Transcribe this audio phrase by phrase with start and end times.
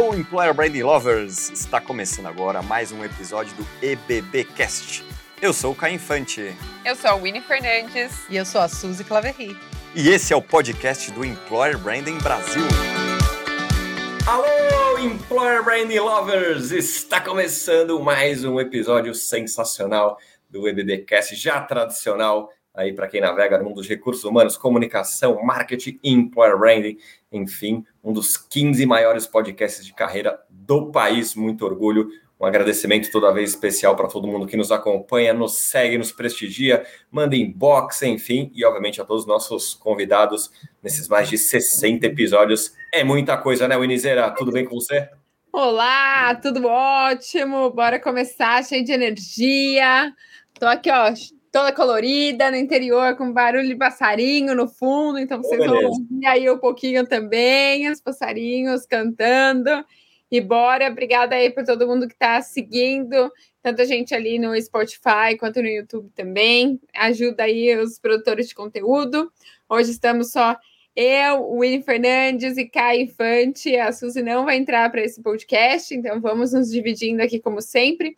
[0.00, 1.50] Alô, Employer Branding Lovers!
[1.50, 5.04] Está começando agora mais um episódio do EBBcast.
[5.42, 6.56] Eu sou o Caio Infante.
[6.86, 8.24] Eu sou a Winnie Fernandes.
[8.30, 9.54] E eu sou a Suzy Claverry.
[9.94, 12.62] E esse é o podcast do Employer Branding Brasil.
[14.26, 16.70] Alô, Employer Branding Lovers!
[16.70, 23.64] Está começando mais um episódio sensacional do EBBcast, já tradicional aí para quem navega no
[23.64, 26.98] mundo dos recursos humanos, comunicação, marketing, employer branding,
[27.30, 31.34] enfim, um dos 15 maiores podcasts de carreira do país.
[31.34, 32.08] Muito orgulho.
[32.40, 36.86] Um agradecimento toda vez especial para todo mundo que nos acompanha, nos segue, nos prestigia,
[37.10, 40.50] manda inbox, enfim, e obviamente a todos os nossos convidados
[40.82, 42.72] nesses mais de 60 episódios.
[42.94, 44.30] É muita coisa, né, Winizera?
[44.30, 45.10] Tudo bem com você?
[45.52, 47.70] Olá, tudo ótimo.
[47.72, 50.10] Bora começar, cheio de energia.
[50.58, 51.12] Tô aqui, ó,
[51.50, 56.50] toda colorida no interior, com barulho de passarinho no fundo, então vocês vão ouvir aí
[56.50, 59.84] um pouquinho também, os passarinhos cantando.
[60.30, 64.60] E bora, obrigada aí por todo mundo que está seguindo, tanto a gente ali no
[64.60, 66.80] Spotify quanto no YouTube também.
[66.94, 69.32] Ajuda aí os produtores de conteúdo.
[69.68, 70.56] Hoje estamos só
[70.94, 73.74] eu, o William Fernandes e Caio Infante.
[73.76, 78.16] A Suzy não vai entrar para esse podcast, então vamos nos dividindo aqui como sempre.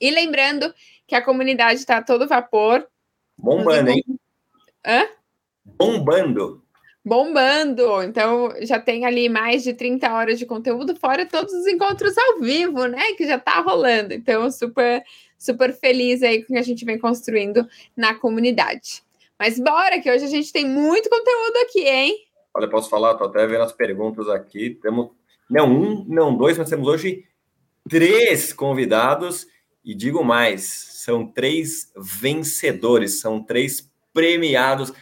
[0.00, 0.72] E lembrando
[1.10, 2.86] que a comunidade está a todo vapor.
[3.36, 4.04] Bombando, hein?
[4.86, 5.08] Hã?
[5.64, 6.62] Bombando.
[7.04, 8.00] Bombando.
[8.04, 12.38] Então, já tem ali mais de 30 horas de conteúdo, fora todos os encontros ao
[12.38, 13.12] vivo, né?
[13.14, 14.14] Que já está rolando.
[14.14, 15.02] Então, super,
[15.36, 17.66] super feliz aí com o que a gente vem construindo
[17.96, 19.02] na comunidade.
[19.36, 22.16] Mas bora, que hoje a gente tem muito conteúdo aqui, hein?
[22.54, 23.16] Olha, posso falar?
[23.16, 24.78] Tô até vendo as perguntas aqui.
[24.80, 25.10] Temos
[25.50, 27.24] não um, não dois, mas temos hoje
[27.88, 29.48] três convidados.
[29.82, 34.92] E digo mais, são três vencedores, são três premiados.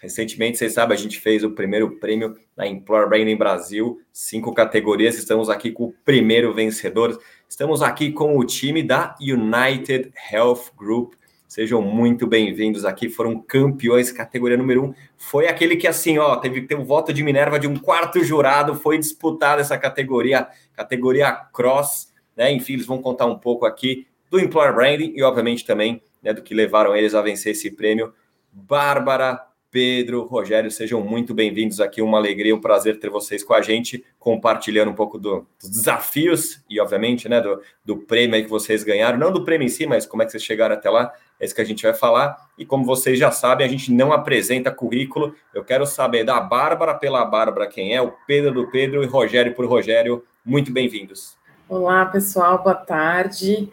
[0.00, 5.16] Recentemente, vocês sabem, a gente fez o primeiro prêmio na Employer Branding Brasil, cinco categorias.
[5.16, 7.18] Estamos aqui com o primeiro vencedor.
[7.48, 11.14] Estamos aqui com o time da United Health Group.
[11.48, 13.08] Sejam muito bem-vindos aqui.
[13.08, 14.94] Foram campeões, categoria número um.
[15.16, 18.22] Foi aquele que, assim, ó, teve que ter um voto de Minerva de um quarto
[18.22, 18.74] jurado.
[18.74, 22.52] Foi disputada essa categoria, categoria Cross, né?
[22.52, 26.42] Enfim, eles vão contar um pouco aqui do Employer Branding e, obviamente, também né, do
[26.42, 28.12] que levaram eles a vencer esse prêmio.
[28.52, 32.00] Bárbara, Pedro, Rogério, sejam muito bem-vindos aqui.
[32.00, 36.62] Uma alegria, um prazer ter vocês com a gente, compartilhando um pouco do, dos desafios
[36.70, 39.18] e, obviamente, né, do, do prêmio que vocês ganharam.
[39.18, 41.12] Não do prêmio em si, mas como é que vocês chegaram até lá.
[41.38, 42.36] É isso que a gente vai falar.
[42.56, 45.34] E como vocês já sabem, a gente não apresenta currículo.
[45.54, 49.54] Eu quero saber da Bárbara pela Bárbara quem é, o Pedro do Pedro e Rogério
[49.54, 50.24] por Rogério.
[50.44, 51.36] Muito bem-vindos.
[51.68, 53.68] Olá, pessoal, boa tarde.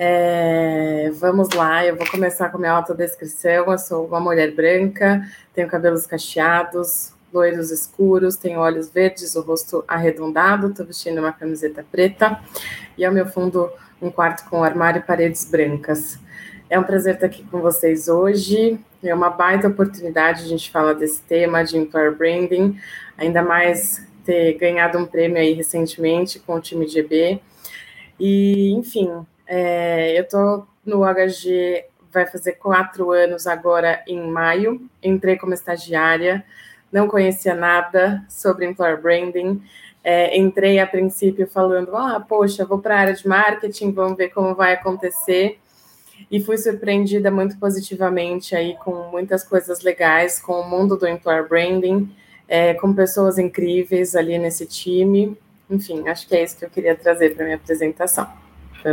[0.00, 3.72] É, vamos lá, eu vou começar com minha autodescrição.
[3.72, 9.84] Eu sou uma mulher branca, tenho cabelos cacheados, loiros escuros, tenho olhos verdes, o rosto
[9.88, 12.40] arredondado, estou vestindo uma camiseta preta
[12.96, 13.68] e ao meu fundo
[14.00, 16.16] um quarto com armário e paredes brancas.
[16.70, 18.78] É um prazer estar aqui com vocês hoje.
[19.02, 22.78] É uma baita oportunidade a gente falar desse tema de employer branding,
[23.16, 27.42] ainda mais ter ganhado um prêmio aí recentemente com o time EB.
[28.20, 29.10] E, enfim,
[29.48, 34.88] é, eu estou no HG, vai fazer quatro anos agora em maio.
[35.02, 36.44] Entrei como estagiária,
[36.92, 39.62] não conhecia nada sobre employer branding.
[40.04, 44.28] É, entrei a princípio falando: ah, poxa, vou para a área de marketing, vamos ver
[44.28, 45.58] como vai acontecer.
[46.30, 51.48] E fui surpreendida muito positivamente aí com muitas coisas legais, com o mundo do employer
[51.48, 52.12] branding,
[52.46, 55.38] é, com pessoas incríveis ali nesse time.
[55.70, 58.28] Enfim, acho que é isso que eu queria trazer para minha apresentação.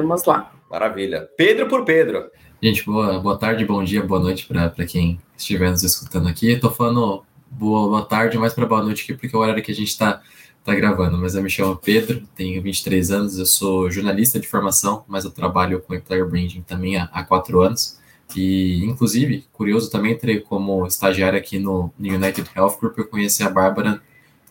[0.02, 0.52] Vamos lá.
[0.70, 1.30] Maravilha.
[1.38, 2.30] Pedro por Pedro.
[2.62, 6.52] Gente, boa, boa tarde, bom dia, boa noite para quem estiver nos escutando aqui.
[6.52, 9.72] Estou falando boa, boa tarde, mais para boa noite aqui, porque é o horário que
[9.72, 10.22] a gente está
[10.64, 11.18] tá gravando.
[11.18, 15.32] Mas eu me chamo Pedro, tenho 23 anos, eu sou jornalista de formação, mas eu
[15.32, 18.00] trabalho com employer branding também há, há quatro anos.
[18.36, 22.98] E, inclusive, curioso, também entrei como estagiário aqui no, no United Health Group.
[22.98, 24.02] Eu conheci a Bárbara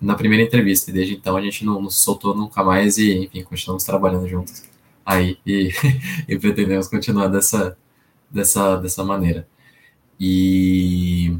[0.01, 3.43] na primeira entrevista, e desde então a gente não, não soltou nunca mais e, enfim,
[3.43, 4.74] continuamos trabalhando juntos
[5.05, 5.71] aí e,
[6.29, 7.77] e pretendemos continuar dessa,
[8.31, 9.47] dessa, dessa maneira.
[10.19, 11.37] E,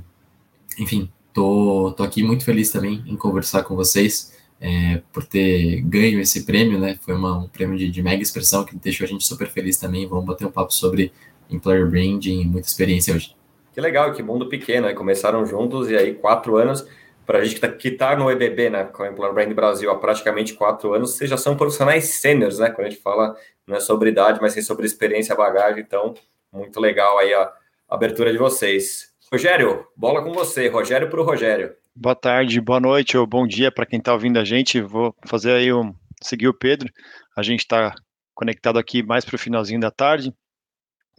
[0.79, 6.21] enfim, tô, tô aqui muito feliz também em conversar com vocês é, por ter ganho
[6.21, 6.99] esse prêmio, né?
[7.01, 10.07] Foi uma, um prêmio de, de mega expressão que deixou a gente super feliz também.
[10.07, 11.13] Vamos bater um papo sobre
[11.51, 13.35] employer branding, muita experiência hoje.
[13.73, 14.95] Que legal, que mundo pequeno, né?
[14.95, 16.87] Começaram juntos e aí quatro anos
[17.27, 19.99] para a gente que está tá no EBB, né, com o Employer Brand Brasil há
[19.99, 23.37] praticamente quatro anos, vocês já são profissionais sêniores, né, quando a gente fala
[23.67, 26.15] não é sobre idade, mas sim sobre experiência, bagagem, então,
[26.53, 27.53] muito legal aí a
[27.89, 29.13] abertura de vocês.
[29.33, 31.75] Rogério, bola com você, Rogério para o Rogério.
[31.97, 34.81] Boa tarde, boa noite ou bom dia para quem está ouvindo a gente.
[34.81, 36.93] Vou fazer aí um, seguir o Pedro.
[37.37, 37.95] A gente está
[38.35, 40.35] conectado aqui mais para o finalzinho da tarde.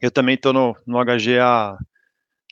[0.02, 1.78] Eu também estou no, no HG há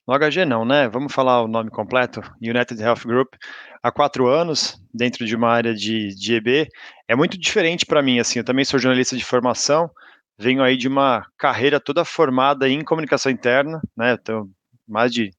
[0.08, 0.88] no HG não, né?
[0.90, 3.34] Vamos falar o nome completo, United Health Group,
[3.82, 6.68] há quatro anos, dentro de uma área de, de EB.
[7.08, 9.90] É muito diferente para mim, assim, eu também sou jornalista de formação,
[10.38, 14.18] venho aí de uma carreira toda formada em comunicação interna, né?
[14.18, 14.50] Tenho
[14.88, 15.32] mais de,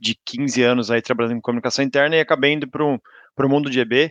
[0.00, 3.80] de 15 anos aí trabalhando em comunicação interna e acabei indo para o mundo de
[3.80, 4.10] EB,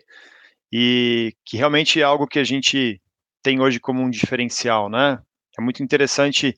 [0.72, 3.02] e que realmente é algo que a gente
[3.42, 5.20] tem hoje como um diferencial, né?
[5.58, 6.56] É muito interessante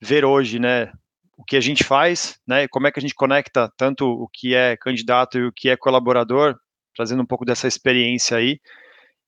[0.00, 0.92] ver hoje, né,
[1.36, 4.54] o que a gente faz, né, como é que a gente conecta tanto o que
[4.54, 6.56] é candidato e o que é colaborador,
[6.94, 8.58] trazendo um pouco dessa experiência aí.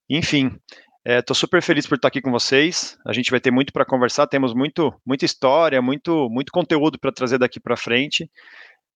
[0.09, 0.59] Enfim,
[1.05, 2.99] estou é, super feliz por estar aqui com vocês.
[3.07, 7.13] A gente vai ter muito para conversar, temos muito, muita história, muito, muito conteúdo para
[7.13, 8.31] trazer daqui para frente.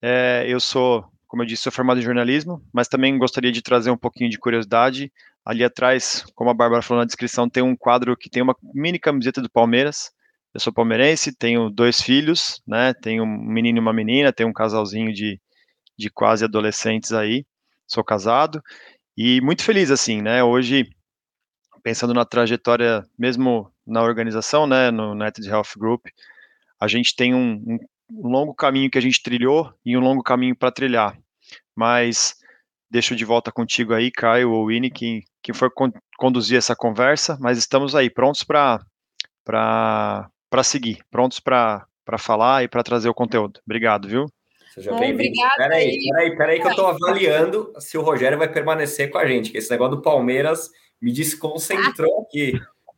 [0.01, 3.91] É, eu sou, como eu disse, sou formado em jornalismo, mas também gostaria de trazer
[3.91, 5.13] um pouquinho de curiosidade.
[5.45, 8.99] Ali atrás, como a Bárbara falou na descrição, tem um quadro que tem uma mini
[8.99, 10.11] camiseta do Palmeiras.
[10.55, 12.93] Eu sou palmeirense, tenho dois filhos, né?
[12.93, 15.41] Tenho um menino e uma menina, tenho um casalzinho de,
[15.99, 17.47] de quase adolescentes aí.
[17.87, 18.63] Sou casado
[19.17, 20.45] e muito feliz assim, né?
[20.45, 20.89] Hoje,
[21.83, 24.91] pensando na trajetória, mesmo na organização, né?
[24.91, 26.07] No United Health Group,
[26.79, 27.79] a gente tem um,
[28.11, 31.19] um, longo caminho que a gente trilhou e um longo caminho para trilhar.
[31.75, 32.37] Mas
[32.91, 37.37] deixo de volta contigo aí, Caio ou Winnie, que, que foi con conduzir essa conversa,
[37.41, 38.81] mas estamos aí prontos para
[40.53, 41.87] para seguir, prontos para
[42.19, 43.59] falar e para trazer o conteúdo.
[43.65, 44.27] Obrigado, viu?
[44.75, 45.35] Seja bem-vindo.
[45.57, 49.51] Peraí, peraí, peraí, que eu estou avaliando se o Rogério vai permanecer com a gente,
[49.51, 50.71] que esse negócio do Palmeiras
[51.01, 52.53] me desconcentrou aqui.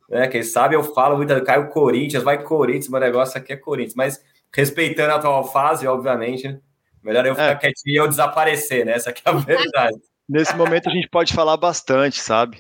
[0.09, 0.27] Né?
[0.27, 3.95] Quem sabe eu falo muito, cai o Corinthians, vai Corinthians, meu negócio aqui é Corinthians,
[3.95, 4.21] mas
[4.53, 6.59] respeitando a atual fase, obviamente, né?
[7.05, 7.55] melhor eu ficar é.
[7.55, 8.95] quietinho e eu desaparecer, né?
[8.95, 9.97] Essa aqui é a verdade.
[10.29, 12.59] Nesse momento a gente pode falar bastante, sabe?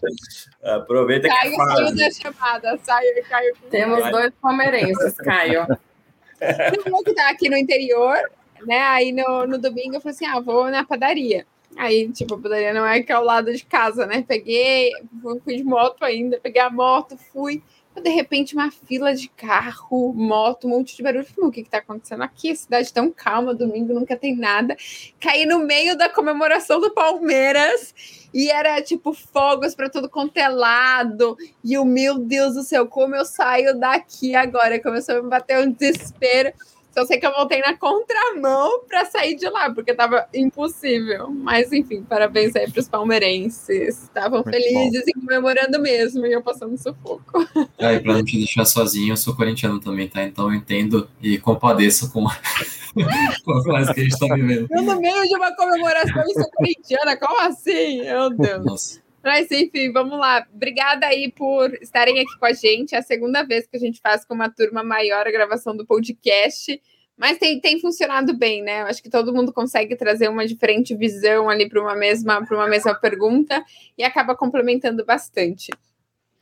[0.62, 3.56] Aproveita Caio que Caio saiu da chamada, saiu, Caio.
[3.70, 5.66] Temos dois palmeirenses, Caio.
[6.38, 8.16] Tem que tá aqui no interior,
[8.66, 8.80] né?
[8.80, 11.46] Aí no, no domingo eu falei assim: ah, vou na padaria.
[11.76, 14.22] Aí, tipo, a padaria não é que é ao lado de casa, né?
[14.26, 14.90] Peguei,
[15.42, 17.62] fui de moto ainda, peguei a moto, fui
[18.00, 21.24] de repente, uma fila de carro, moto, um monte de barulho.
[21.24, 22.54] Falei, o que está acontecendo aqui?
[22.54, 24.76] Cidade tão calma, domingo nunca tem nada.
[25.20, 27.94] Caí no meio da comemoração do Palmeiras
[28.32, 31.36] e era tipo fogos para todo quanto é lado.
[31.62, 34.82] E o meu Deus do céu, como eu saio daqui agora?
[34.82, 36.52] Começou a me bater um desespero.
[36.94, 41.28] Só sei que eu voltei na contramão para sair de lá, porque estava impossível.
[41.28, 44.04] Mas, enfim, parabéns aí para os palmeirenses.
[44.04, 45.08] Estavam felizes bom.
[45.08, 47.44] e comemorando mesmo, e eu passando sufoco.
[47.78, 50.22] É, e para não te deixar sozinho, eu sou corintiano também, tá?
[50.22, 52.22] Então eu entendo e compadeço com,
[53.44, 54.68] com a coisa que a gente está vivendo.
[54.70, 58.02] Eu no meio de uma comemoração e sou corintiana, como assim?
[58.02, 58.64] Meu Deus.
[58.64, 59.03] Nossa.
[59.24, 60.46] Mas enfim, vamos lá.
[60.54, 62.94] Obrigada aí por estarem aqui com a gente.
[62.94, 65.86] É a segunda vez que a gente faz com uma turma maior a gravação do
[65.86, 66.78] podcast.
[67.16, 68.82] Mas tem, tem funcionado bem, né?
[68.82, 72.56] Eu acho que todo mundo consegue trazer uma diferente visão ali para uma mesma para
[72.56, 73.64] uma mesma pergunta
[73.96, 75.70] e acaba complementando bastante.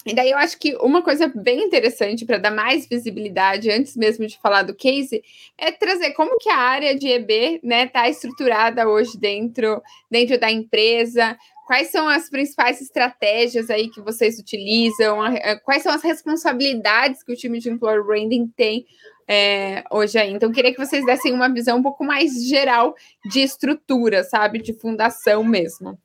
[0.04, 4.26] E daí eu acho que uma coisa bem interessante para dar mais visibilidade, antes mesmo
[4.26, 5.22] de falar do case,
[5.56, 9.80] é trazer como que a área de EB está né, tá estruturada hoje dentro,
[10.10, 15.18] dentro da empresa, Quais são as principais estratégias aí que vocês utilizam?
[15.64, 18.84] Quais são as responsabilidades que o time de Employer Branding tem
[19.28, 20.32] é, hoje aí?
[20.32, 22.94] Então, queria que vocês dessem uma visão um pouco mais geral
[23.30, 24.60] de estrutura, sabe?
[24.60, 25.98] De fundação mesmo.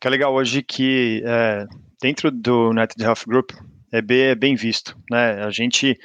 [0.00, 1.66] Que é legal hoje que é,
[2.02, 3.52] dentro do United Health Group,
[3.92, 5.44] EB é bem visto, né?
[5.44, 5.96] A gente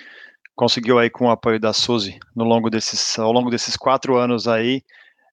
[0.56, 4.48] conseguiu aí com o apoio da Suzy no longo desses, ao longo desses quatro anos
[4.48, 4.84] aí,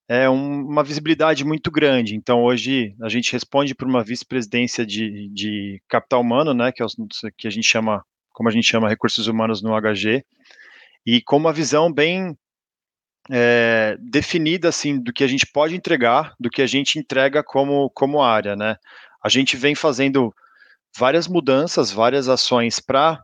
[0.08, 2.14] é um, uma visibilidade muito grande.
[2.14, 6.86] Então, hoje, a gente responde por uma vice-presidência de, de capital humano, né, que, é
[6.86, 6.88] o,
[7.36, 10.24] que a gente chama, como a gente chama, recursos humanos no HG,
[11.04, 12.36] e com uma visão bem
[13.30, 17.90] é, definida, assim, do que a gente pode entregar, do que a gente entrega como,
[17.90, 18.76] como área, né.
[19.22, 20.32] A gente vem fazendo
[20.96, 23.20] várias mudanças, várias ações para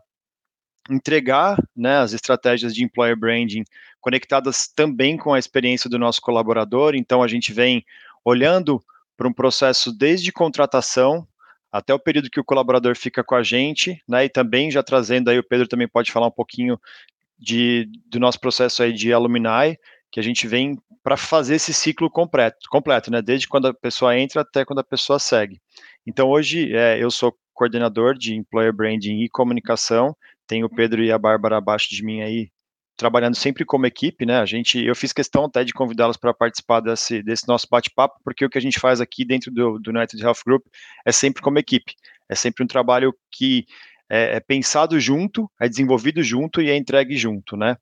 [0.91, 3.65] entregar né, as estratégias de employer branding
[4.01, 6.95] conectadas também com a experiência do nosso colaborador.
[6.95, 7.85] Então, a gente vem
[8.25, 8.83] olhando
[9.17, 11.27] para um processo desde contratação
[11.71, 15.31] até o período que o colaborador fica com a gente, né, e também já trazendo
[15.31, 16.79] aí, o Pedro também pode falar um pouquinho
[17.39, 19.79] de, do nosso processo aí de alumni,
[20.11, 24.19] que a gente vem para fazer esse ciclo completo, completo, né, desde quando a pessoa
[24.19, 25.61] entra até quando a pessoa segue.
[26.07, 30.15] Então, hoje, é, eu sou coordenador de Employer Branding e Comunicação,
[30.53, 32.51] tem o Pedro e a Bárbara abaixo de mim aí,
[32.95, 34.39] trabalhando sempre como equipe, né?
[34.39, 38.45] A gente, eu fiz questão até de convidá-los para participar desse, desse nosso bate-papo, porque
[38.45, 40.67] o que a gente faz aqui dentro do, do United Health Group
[41.07, 41.95] é sempre como equipe.
[42.29, 43.65] É sempre um trabalho que
[44.11, 47.79] é, é pensado junto, é desenvolvido junto e é entregue junto, né?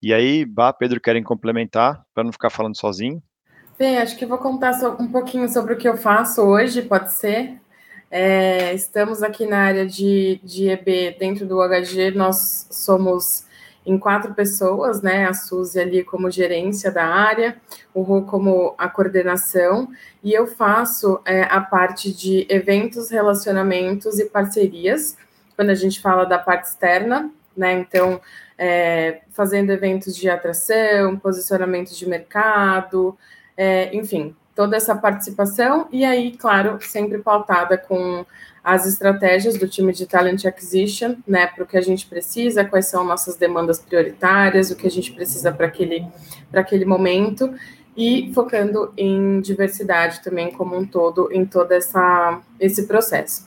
[0.00, 3.20] E aí, Bá, Pedro, querem complementar para não ficar falando sozinho?
[3.76, 7.60] Bem, acho que vou contar um pouquinho sobre o que eu faço hoje, pode ser?
[8.16, 13.44] É, estamos aqui na área de, de EB dentro do HG, nós somos
[13.84, 15.26] em quatro pessoas, né?
[15.26, 17.56] A Suzy ali como gerência da área,
[17.92, 19.88] o Rô como a coordenação,
[20.22, 25.16] e eu faço é, a parte de eventos, relacionamentos e parcerias,
[25.56, 27.72] quando a gente fala da parte externa, né?
[27.72, 28.20] Então,
[28.56, 33.18] é, fazendo eventos de atração, posicionamentos de mercado,
[33.56, 38.24] é, enfim, toda essa participação, e aí, claro, sempre pautada com
[38.62, 42.86] as estratégias do time de Talent Acquisition, né, para o que a gente precisa, quais
[42.86, 46.06] são nossas demandas prioritárias, o que a gente precisa para aquele,
[46.52, 47.52] aquele momento,
[47.96, 53.46] e focando em diversidade também como um todo, em todo essa, esse processo.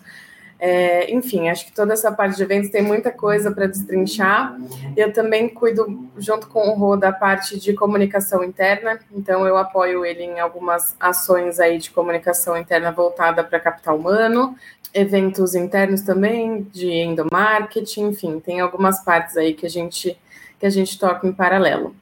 [0.60, 4.58] É, enfim, acho que toda essa parte de eventos tem muita coisa para destrinchar.
[4.96, 10.04] Eu também cuido, junto com o Rô, da parte de comunicação interna, então eu apoio
[10.04, 14.56] ele em algumas ações aí de comunicação interna voltada para capital humano,
[14.94, 20.18] eventos internos também, de endomarketing, enfim, tem algumas partes aí que a gente,
[20.60, 21.96] que a gente toca em paralelo.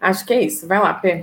[0.00, 0.66] Acho que é isso.
[0.66, 1.22] Vai lá, Pê.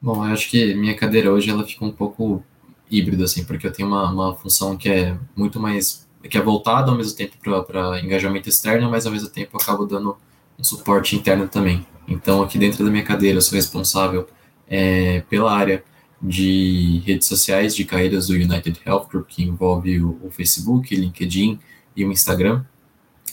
[0.00, 2.42] Bom, eu acho que minha cadeira hoje ela fica um pouco
[2.90, 6.90] híbrida, assim, porque eu tenho uma, uma função que é muito mais que é voltado
[6.90, 10.16] ao mesmo tempo para engajamento externo, mas ao mesmo tempo eu acabo dando
[10.58, 11.86] um suporte interno também.
[12.08, 14.26] Então, aqui dentro da minha cadeira, eu sou responsável
[14.68, 15.82] é, pela área
[16.20, 21.58] de redes sociais de carreiras do United Health Group, que envolve o, o Facebook, LinkedIn
[21.94, 22.64] e o Instagram.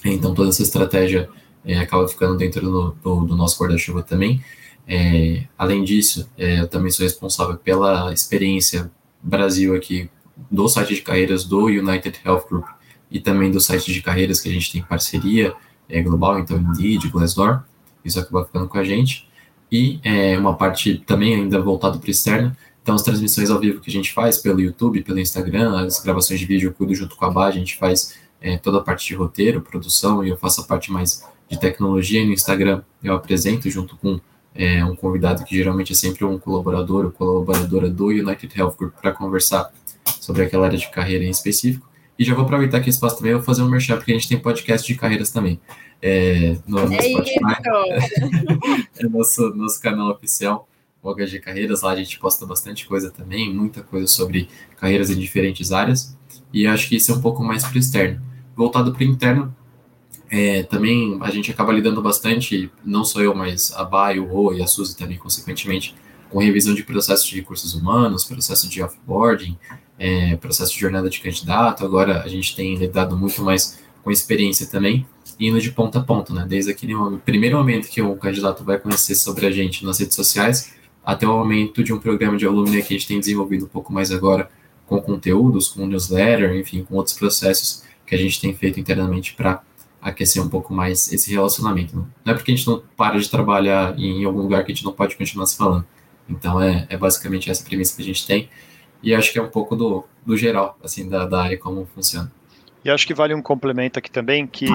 [0.03, 1.29] Então, toda essa estratégia
[1.63, 4.43] é, acaba ficando dentro do, do, do nosso guarda-chuva também.
[4.85, 10.09] É, além disso, é, eu também sou responsável pela experiência Brasil aqui
[10.51, 12.65] do site de carreiras do United Health Group
[13.09, 15.53] e também do site de carreiras que a gente tem parceria
[15.87, 17.63] é, global, então Indeed, Glassdoor,
[18.03, 19.27] isso acaba ficando com a gente.
[19.71, 23.79] E é, uma parte também ainda voltada para o externo, então as transmissões ao vivo
[23.79, 27.15] que a gente faz pelo YouTube, pelo Instagram, as gravações de vídeo eu cuido junto
[27.15, 30.37] com a Bá, a gente faz é, toda a parte de roteiro, produção, e eu
[30.37, 34.19] faço a parte mais de tecnologia, e no Instagram eu apresento junto com
[34.53, 38.93] é, um convidado que geralmente é sempre um colaborador ou colaboradora do United Health Group
[39.01, 39.71] para conversar
[40.19, 41.87] sobre aquela área de carreira em específico.
[42.17, 44.27] E já vou aproveitar aqui o espaço também, vou fazer um merchan, porque a gente
[44.27, 45.59] tem podcast de carreiras também.
[46.01, 47.39] É, no, no é Spotify.
[48.99, 50.67] é nosso, nosso canal oficial,
[51.01, 51.81] o HG Carreiras.
[51.81, 56.15] Lá a gente posta bastante coisa também, muita coisa sobre carreiras em diferentes áreas.
[56.53, 58.21] E acho que isso é um pouco mais para o externo.
[58.55, 59.55] Voltado para o interno,
[60.29, 64.61] é, também a gente acaba lidando bastante, não sou eu, mas aBai, o Rô e
[64.61, 65.95] a Suzy também, consequentemente,
[66.29, 69.55] com revisão de processos de recursos humanos, processo de offboarding,
[69.97, 71.85] é, processo de jornada de candidato.
[71.85, 75.05] Agora a gente tem lidado muito mais com experiência também,
[75.39, 76.45] indo de ponta a ponta, né?
[76.47, 76.93] Desde aquele
[77.25, 80.73] primeiro momento que o candidato vai conhecer sobre a gente nas redes sociais,
[81.05, 83.91] até o momento de um programa de alumni que a gente tem desenvolvido um pouco
[83.91, 84.49] mais agora
[84.85, 89.61] com conteúdos, com newsletter, enfim, com outros processos que a gente tem feito internamente para
[90.01, 91.95] aquecer um pouco mais esse relacionamento.
[91.95, 92.03] Né?
[92.25, 94.83] Não é porque a gente não para de trabalhar em algum lugar que a gente
[94.83, 95.85] não pode continuar se falando.
[96.29, 98.49] Então é, é basicamente essa premissa que a gente tem
[99.03, 102.31] e acho que é um pouco do, do geral, assim, da, da área como funciona.
[102.83, 104.67] E acho que vale um complemento aqui também, que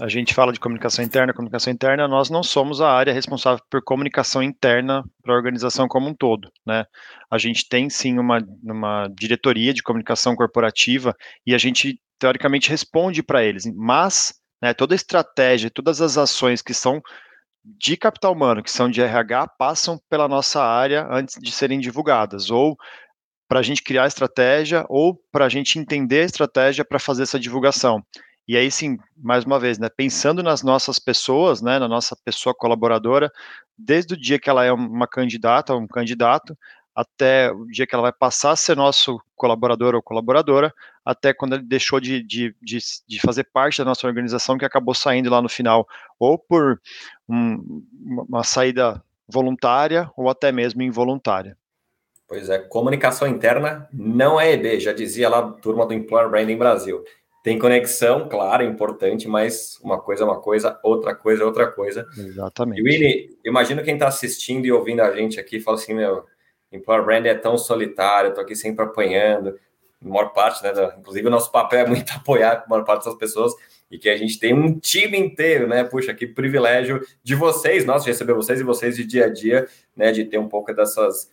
[0.00, 3.82] a gente fala de comunicação interna, comunicação interna, nós não somos a área responsável por
[3.82, 6.84] comunicação interna para a organização como um todo, né?
[7.30, 13.22] A gente tem sim uma, uma diretoria de comunicação corporativa e a gente teoricamente responde
[13.22, 17.02] para eles, mas né, toda a estratégia, todas as ações que são
[17.64, 22.50] de capital humano, que são de RH, passam pela nossa área antes de serem divulgadas,
[22.50, 22.76] ou
[23.48, 27.22] para a gente criar a estratégia ou para a gente entender a estratégia para fazer
[27.22, 28.04] essa divulgação.
[28.46, 32.54] E aí sim, mais uma vez, né, pensando nas nossas pessoas, né, na nossa pessoa
[32.54, 33.30] colaboradora,
[33.76, 36.56] desde o dia que ela é uma candidata ou um candidato,
[36.94, 40.72] até o dia que ela vai passar a ser nosso colaborador ou colaboradora,
[41.04, 44.94] até quando ele deixou de, de, de, de fazer parte da nossa organização, que acabou
[44.94, 45.86] saindo lá no final,
[46.18, 46.80] ou por
[47.28, 47.84] um,
[48.28, 51.56] uma saída voluntária ou até mesmo involuntária.
[52.28, 56.58] Pois é, comunicação interna não é EB, já dizia lá a turma do Employer Branding
[56.58, 57.02] Brasil.
[57.42, 61.66] Tem conexão, claro, é importante, mas uma coisa é uma coisa, outra coisa é outra
[61.66, 62.06] coisa.
[62.18, 62.80] Exatamente.
[62.80, 66.26] E Willy, imagino quem está assistindo e ouvindo a gente aqui fala assim, meu,
[66.70, 69.58] Employer Branding é tão solitário, estou aqui sempre apanhando.
[70.04, 70.70] A maior parte, né?
[70.98, 73.54] Inclusive, o nosso papel é muito apoiar a maior parte das pessoas
[73.90, 75.82] e que a gente tem um time inteiro, né?
[75.84, 79.66] Puxa, que privilégio de vocês, nós, de receber vocês e vocês de dia a dia,
[79.96, 80.12] né?
[80.12, 81.30] De ter um pouco dessas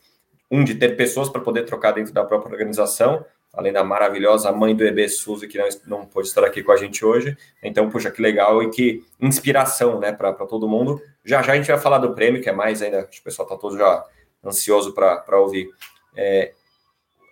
[0.49, 4.75] um, de ter pessoas para poder trocar dentro da própria organização, além da maravilhosa mãe
[4.75, 7.37] do EB Suzy, que não, não pôde estar aqui com a gente hoje.
[7.63, 11.01] Então, puxa, que legal e que inspiração, né, para todo mundo.
[11.23, 13.23] Já já a gente vai falar do prêmio, que é mais ainda, acho que o
[13.23, 14.03] pessoal está todo já
[14.43, 15.69] ansioso para ouvir.
[16.15, 16.51] É,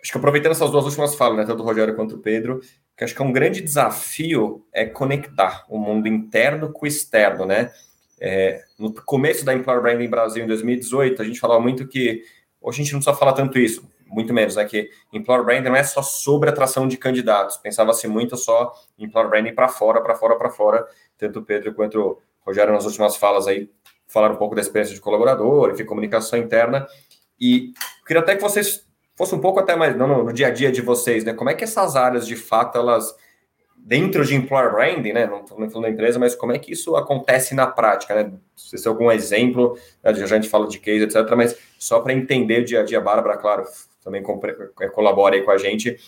[0.02, 2.60] acho que aproveitando essas duas últimas falas, né, tanto o Rogério quanto o Pedro,
[2.96, 7.44] que acho que é um grande desafio é conectar o mundo interno com o externo,
[7.44, 7.72] né?
[8.20, 12.22] É, no começo da Employer Branding Brasil, em 2018, a gente falava muito que
[12.64, 14.64] hoje a gente não precisa falar tanto isso, muito menos, né?
[14.64, 19.28] Que Employer Branding não é só sobre atração de candidatos, pensava-se muito só em Employer
[19.28, 20.86] Branding para fora, para fora, para fora.
[21.18, 23.70] Tanto o Pedro quanto o Rogério, nas últimas falas aí,
[24.08, 26.86] falaram um pouco da experiência de colaborador, enfim, comunicação interna.
[27.38, 27.72] E
[28.06, 30.80] queria até que vocês fossem um pouco até mais no, no dia a dia de
[30.80, 31.34] vocês, né?
[31.34, 33.14] Como é que essas áreas, de fato, elas
[33.84, 35.26] dentro de employer branding, né?
[35.26, 38.32] Não estou falando da empresa, mas como é que isso acontece na prática, né?
[38.56, 40.14] Se tem algum exemplo, né?
[40.14, 42.98] já a gente fala de case, etc., mas só para entender o dia a dia,
[43.00, 43.64] Bárbara, claro,
[44.02, 44.24] também
[44.80, 45.98] é, colabora aí com a gente,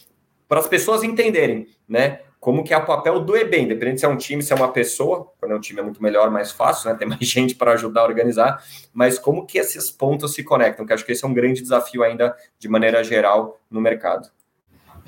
[0.49, 2.21] para as pessoas entenderem, né?
[2.41, 4.73] Como que é o papel do EB, independente se é um time, se é uma
[4.73, 6.97] pessoa, quando é um time é muito melhor, mais fácil, né?
[6.97, 8.65] Tem mais gente para ajudar a organizar,
[8.95, 12.03] mas como que esses pontos se conectam, que acho que esse é um grande desafio
[12.03, 14.31] ainda, de maneira geral, no mercado.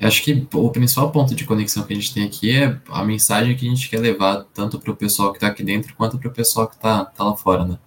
[0.01, 3.55] Acho que o principal ponto de conexão que a gente tem aqui é a mensagem
[3.57, 6.29] que a gente quer levar tanto para o pessoal que está aqui dentro quanto para
[6.29, 7.77] o pessoal que está tá lá fora, né?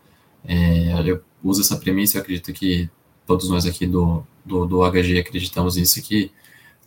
[0.44, 2.90] É, eu uso essa premissa, eu acredito que
[3.26, 6.30] todos nós aqui do, do, do HG acreditamos nisso, que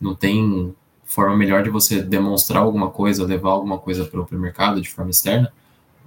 [0.00, 4.80] não tem forma melhor de você demonstrar alguma coisa, levar alguma coisa para o mercado
[4.80, 5.52] de forma externa,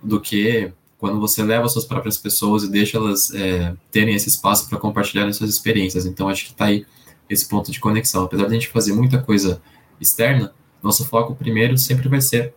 [0.02, 4.70] do que quando você leva suas próprias pessoas e deixa elas é, terem esse espaço
[4.70, 6.06] para compartilharem suas experiências.
[6.06, 6.86] Então, acho que está aí
[7.30, 8.24] esse ponto de conexão.
[8.24, 9.62] Apesar de a gente fazer muita coisa
[10.00, 12.54] externa, nosso foco primeiro sempre vai ser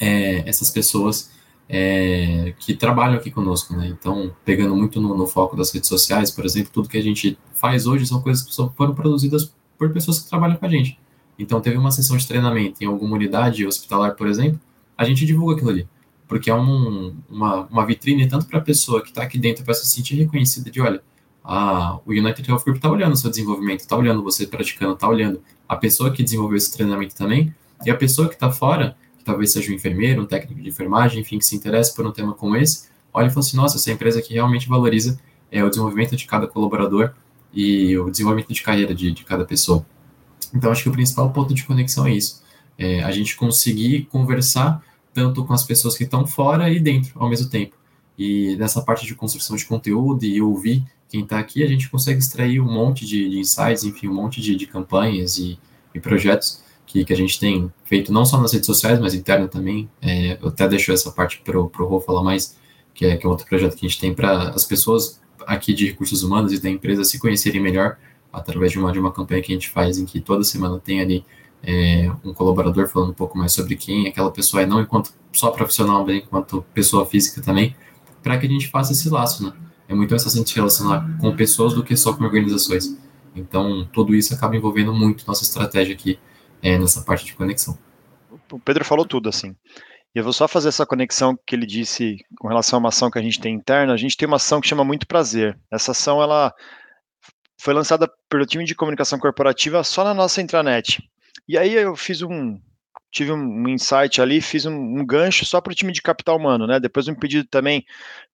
[0.00, 1.30] é, essas pessoas
[1.68, 3.86] é, que trabalham aqui conosco, né?
[3.88, 7.38] Então, pegando muito no, no, foco das redes sociais, por exemplo, tudo que a gente
[7.54, 10.98] faz hoje são coisas que foram produzidas por pessoas que trabalham com a gente.
[11.38, 14.60] Então, teve uma sessão de treinamento em alguma unidade hospitalar, por exemplo,
[14.96, 15.88] a gente divulga aquilo ali,
[16.28, 19.74] porque é um, uma, uma vitrine tanto para a pessoa que está aqui dentro para
[19.74, 21.02] se sentir reconhecida de, olha,
[21.44, 25.06] a, o United Health Group está olhando o seu desenvolvimento, está olhando você praticando, está
[25.06, 27.54] olhando a pessoa que desenvolveu esse treinamento também,
[27.84, 31.20] e a pessoa que está fora, que talvez seja um enfermeiro, um técnico de enfermagem,
[31.20, 33.92] enfim, que se interesse por um tema como esse, olha e fala assim, nossa, essa
[33.92, 35.20] empresa aqui realmente valoriza
[35.52, 37.12] é, o desenvolvimento de cada colaborador
[37.52, 39.84] e o desenvolvimento de carreira de, de cada pessoa.
[40.54, 42.42] Então, acho que o principal ponto de conexão é isso,
[42.78, 47.28] é a gente conseguir conversar tanto com as pessoas que estão fora e dentro ao
[47.28, 47.76] mesmo tempo.
[48.18, 52.18] E nessa parte de construção de conteúdo e ouvir quem está aqui, a gente consegue
[52.18, 55.58] extrair um monte de, de insights, enfim, um monte de, de campanhas e,
[55.94, 59.48] e projetos que, que, a gente tem feito, não só nas redes sociais, mas interna
[59.48, 59.88] também.
[60.00, 62.56] É, eu até deixo essa parte para o Rô falar mais,
[62.92, 65.86] que é, que é outro projeto que a gente tem para as pessoas aqui de
[65.86, 67.96] recursos humanos e da empresa se conhecerem melhor
[68.32, 71.00] através de uma, de uma campanha que a gente faz em que toda semana tem
[71.00, 71.24] ali
[71.62, 75.50] é, um colaborador falando um pouco mais sobre quem aquela pessoa é, não enquanto só
[75.50, 77.74] profissional, mas enquanto pessoa física também,
[78.24, 79.52] para que a gente faça esse laço, né?
[79.88, 82.96] é muito mais fácil se relacionar com pessoas do que só com organizações.
[83.36, 86.18] Então, tudo isso acaba envolvendo muito nossa estratégia aqui
[86.62, 87.78] é, nessa parte de conexão.
[88.50, 89.54] O Pedro falou tudo, assim.
[90.14, 93.10] E eu vou só fazer essa conexão que ele disse com relação a uma ação
[93.10, 93.92] que a gente tem interna.
[93.92, 95.58] A gente tem uma ação que chama Muito Prazer.
[95.70, 96.52] Essa ação, ela
[97.60, 101.02] foi lançada pelo time de comunicação corporativa só na nossa intranet.
[101.48, 102.58] E aí eu fiz um,
[103.14, 106.66] tive um, insight ali, fiz um, um gancho só para o time de capital humano,
[106.66, 106.80] né?
[106.80, 107.86] Depois um pedido também,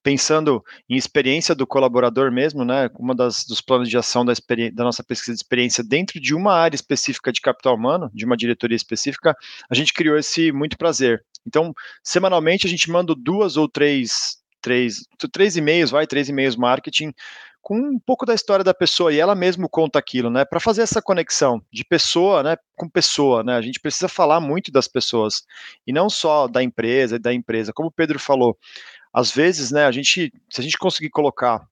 [0.02, 2.88] pensando em experiência do colaborador mesmo, né?
[2.98, 4.32] Uma das dos planos de ação da,
[4.72, 8.38] da nossa pesquisa de experiência dentro de uma área específica de capital humano, de uma
[8.38, 9.36] diretoria específica,
[9.70, 11.22] a gente criou esse muito prazer.
[11.46, 17.12] Então, semanalmente a gente manda duas ou três, três, três e-mails, vai, três e-mails marketing
[17.62, 20.44] com um pouco da história da pessoa e ela mesmo conta aquilo, né?
[20.44, 23.54] Para fazer essa conexão de pessoa, né, com pessoa, né?
[23.54, 25.42] A gente precisa falar muito das pessoas
[25.86, 27.72] e não só da empresa e da empresa.
[27.72, 28.56] Como o Pedro falou,
[29.12, 31.66] às vezes, né, a gente, se a gente conseguir colocar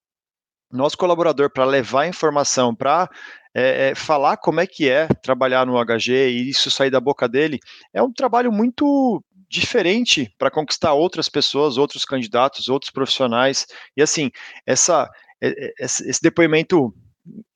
[0.71, 3.09] nosso colaborador para levar informação, para
[3.55, 7.29] é, é, falar como é que é trabalhar no HG e isso sair da boca
[7.29, 7.59] dele,
[7.93, 13.67] é um trabalho muito diferente para conquistar outras pessoas, outros candidatos, outros profissionais.
[13.97, 14.31] E assim,
[14.67, 16.95] essa esse depoimento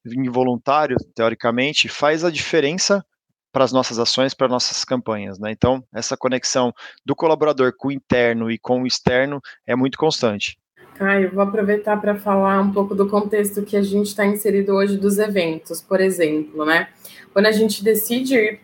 [0.06, 3.04] involuntário, teoricamente, faz a diferença
[3.52, 5.50] para as nossas ações, para nossas campanhas, né?
[5.50, 6.72] Então, essa conexão
[7.04, 10.58] do colaborador com o interno e com o externo é muito constante.
[10.94, 14.96] Caio, vou aproveitar para falar um pouco do contexto que a gente está inserido hoje
[14.96, 16.88] dos eventos, por exemplo, né?
[17.32, 18.60] Quando a gente decide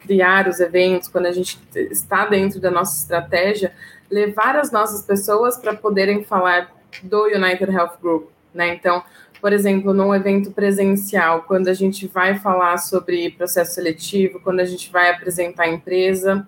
[0.00, 3.72] criar os eventos, quando a gente está dentro da nossa estratégia,
[4.10, 6.70] levar as nossas pessoas para poderem falar
[7.02, 8.74] do United Health Group, né?
[8.74, 9.02] Então,
[9.40, 14.64] por exemplo, num evento presencial, quando a gente vai falar sobre processo seletivo, quando a
[14.64, 16.46] gente vai apresentar a empresa,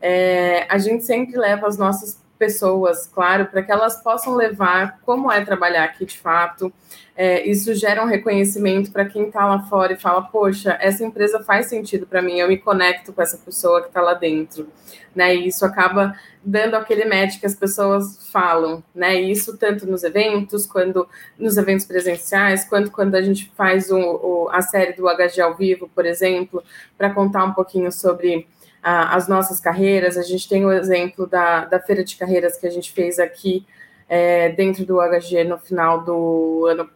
[0.00, 5.32] é, a gente sempre leva as nossas pessoas, claro, para que elas possam levar como
[5.32, 6.70] é trabalhar aqui de fato.
[7.16, 11.42] É, isso gera um reconhecimento para quem está lá fora e fala: Poxa, essa empresa
[11.42, 14.68] faz sentido para mim, eu me conecto com essa pessoa que está lá dentro.
[15.14, 15.36] Né?
[15.36, 19.14] E isso acaba dando aquele match que as pessoas falam, né?
[19.14, 24.48] E isso tanto nos eventos, quando nos eventos presenciais, quanto quando a gente faz o,
[24.52, 26.62] a série do HG ao vivo, por exemplo,
[26.98, 28.46] para contar um pouquinho sobre
[28.84, 30.18] as nossas carreiras.
[30.18, 33.66] A gente tem o exemplo da, da feira de carreiras que a gente fez aqui
[34.08, 36.88] é, dentro do HG no final do ano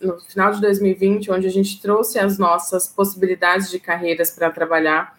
[0.00, 5.14] no final de 2020, onde a gente trouxe as nossas possibilidades de carreiras para trabalhar.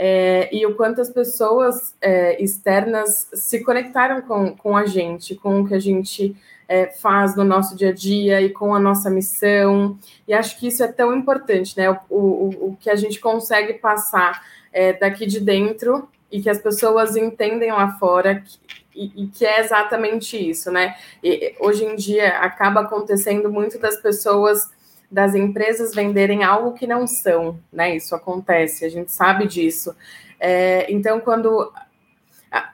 [0.00, 5.60] É, e o quanto as pessoas é, externas se conectaram com, com a gente, com
[5.60, 6.36] o que a gente
[6.68, 9.98] é, faz no nosso dia a dia e com a nossa missão.
[10.28, 11.90] E acho que isso é tão importante, né?
[11.90, 14.40] O, o, o que a gente consegue passar
[14.72, 18.58] é, daqui de dentro e que as pessoas entendem lá fora que,
[18.94, 20.96] e, e, que é exatamente isso, né?
[21.22, 24.70] E, hoje em dia acaba acontecendo muito das pessoas
[25.10, 27.96] das empresas venderem algo que não são, né?
[27.96, 29.94] Isso acontece, a gente sabe disso.
[30.38, 31.72] É, então, quando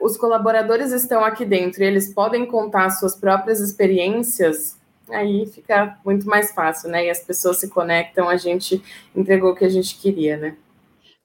[0.01, 4.77] os colaboradores estão aqui dentro e eles podem contar suas próprias experiências,
[5.11, 7.07] aí fica muito mais fácil, né?
[7.07, 8.83] E as pessoas se conectam, a gente
[9.15, 10.57] entregou o que a gente queria, né?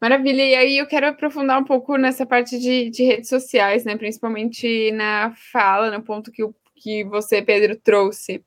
[0.01, 3.97] Maravilha, e aí eu quero aprofundar um pouco nessa parte de, de redes sociais, né?
[3.97, 8.41] Principalmente na fala, no ponto que, o, que você, Pedro, trouxe.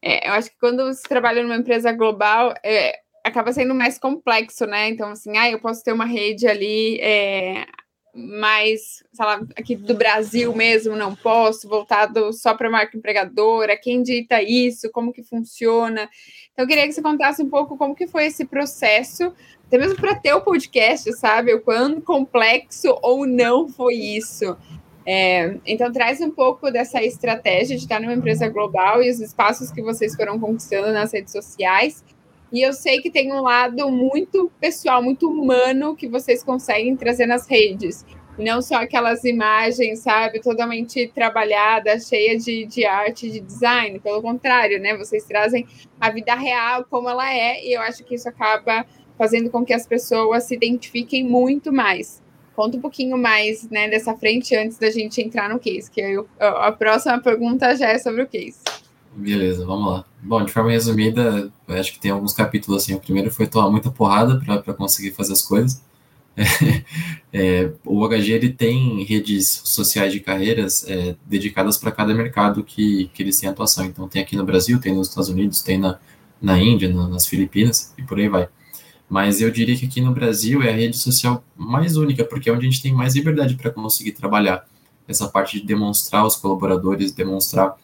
[0.00, 4.66] É, eu acho que quando você trabalha numa empresa global, é, acaba sendo mais complexo,
[4.66, 4.88] né?
[4.88, 7.66] Então, assim, ah, eu posso ter uma rede ali é,
[8.14, 13.76] mais, sei lá, aqui do Brasil mesmo, não posso, voltado só para a marca empregadora,
[13.76, 16.08] quem dita isso, como que funciona.
[16.52, 19.34] Então, eu queria que você contasse um pouco como que foi esse processo
[19.66, 21.52] até mesmo para ter o podcast, sabe?
[21.52, 24.56] O quão complexo ou não foi isso.
[25.04, 29.70] É, então, traz um pouco dessa estratégia de estar numa empresa global e os espaços
[29.70, 32.04] que vocês foram conquistando nas redes sociais.
[32.52, 37.26] E eu sei que tem um lado muito pessoal, muito humano que vocês conseguem trazer
[37.26, 38.04] nas redes.
[38.38, 43.98] Não só aquelas imagens, sabe, totalmente trabalhadas, cheia de, de arte, de design.
[43.98, 44.96] Pelo contrário, né?
[44.96, 45.66] Vocês trazem
[46.00, 48.84] a vida real como ela é, e eu acho que isso acaba
[49.16, 52.22] fazendo com que as pessoas se identifiquem muito mais.
[52.54, 56.26] Conta um pouquinho mais né, dessa frente antes da gente entrar no case, que eu,
[56.38, 58.58] a próxima pergunta já é sobre o case.
[59.14, 60.04] Beleza, vamos lá.
[60.22, 62.94] Bom, de forma resumida, acho que tem alguns capítulos assim.
[62.94, 65.82] O primeiro foi tomar muita porrada para conseguir fazer as coisas.
[67.38, 73.10] É, o HG ele tem redes sociais de carreiras é, dedicadas para cada mercado que,
[73.12, 73.84] que eles têm atuação.
[73.84, 75.98] Então, tem aqui no Brasil, tem nos Estados Unidos, tem na,
[76.40, 78.48] na Índia, na, nas Filipinas e por aí vai.
[79.08, 82.52] Mas eu diria que aqui no Brasil é a rede social mais única, porque é
[82.52, 84.66] onde a gente tem mais liberdade para conseguir trabalhar
[85.06, 87.76] essa parte de demonstrar os colaboradores, demonstrar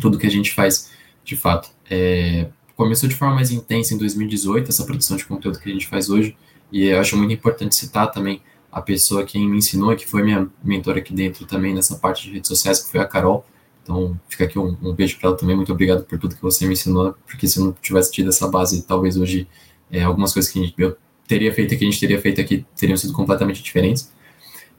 [0.00, 0.90] tudo que a gente faz
[1.24, 1.70] de fato.
[1.90, 5.86] É, começou de forma mais intensa em 2018, essa produção de conteúdo que a gente
[5.86, 6.36] faz hoje,
[6.70, 8.40] e eu acho muito importante citar também
[8.70, 12.34] a pessoa que me ensinou, que foi minha mentora aqui dentro também nessa parte de
[12.34, 13.44] redes sociais, que foi a Carol.
[13.82, 15.54] Então, fica aqui um, um beijo para ela também.
[15.54, 18.48] Muito obrigado por tudo que você me ensinou, porque se eu não tivesse tido essa
[18.48, 19.46] base, talvez hoje
[19.94, 22.96] é, algumas coisas que gente, eu teria feito aqui, a gente teria feito aqui, teriam
[22.96, 24.12] sido completamente diferentes.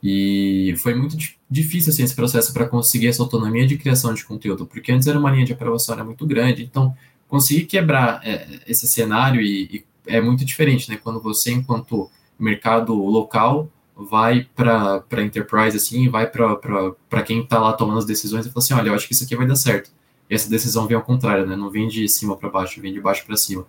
[0.04, 1.18] E foi muito
[1.50, 5.18] difícil assim, esse processo para conseguir essa autonomia de criação de conteúdo, porque antes era
[5.18, 6.96] uma linha de aprovação muito grande, então
[7.28, 11.00] conseguir quebrar é, esse cenário e, e, é muito diferente, né?
[11.02, 18.00] Quando você, enquanto mercado local, vai para enterprise assim, vai para quem está lá tomando
[18.00, 19.90] as decisões e fala assim, olha, eu acho que isso aqui vai dar certo.
[20.30, 21.56] E essa decisão vem ao contrário, né?
[21.56, 23.66] Não vem de cima para baixo, vem de baixo para cima.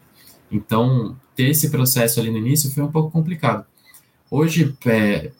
[0.50, 3.66] Então, ter esse processo ali no início foi um pouco complicado.
[4.30, 5.30] Hoje, é,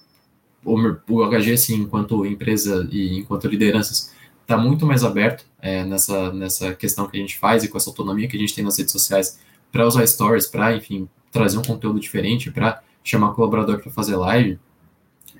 [0.65, 0.77] o,
[1.09, 6.75] o HG, assim, enquanto empresa e enquanto lideranças, está muito mais aberto é, nessa, nessa
[6.75, 8.93] questão que a gente faz e com essa autonomia que a gente tem nas redes
[8.93, 9.41] sociais
[9.73, 14.59] para usar stories, para, enfim, trazer um conteúdo diferente, para chamar colaborador para fazer live.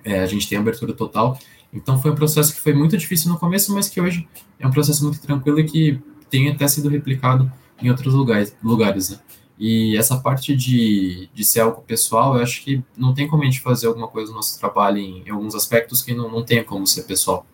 [0.05, 1.39] É, a gente tem abertura total.
[1.73, 4.71] Então, foi um processo que foi muito difícil no começo, mas que hoje é um
[4.71, 6.01] processo muito tranquilo e que
[6.31, 7.51] tem até sido replicado
[7.81, 9.19] em outros lugares, lugares né?
[9.59, 13.47] E essa parte de, de ser algo pessoal, eu acho que não tem como a
[13.47, 16.63] gente fazer alguma coisa no nosso trabalho em, em alguns aspectos que não, não tem
[16.63, 17.47] como ser pessoal.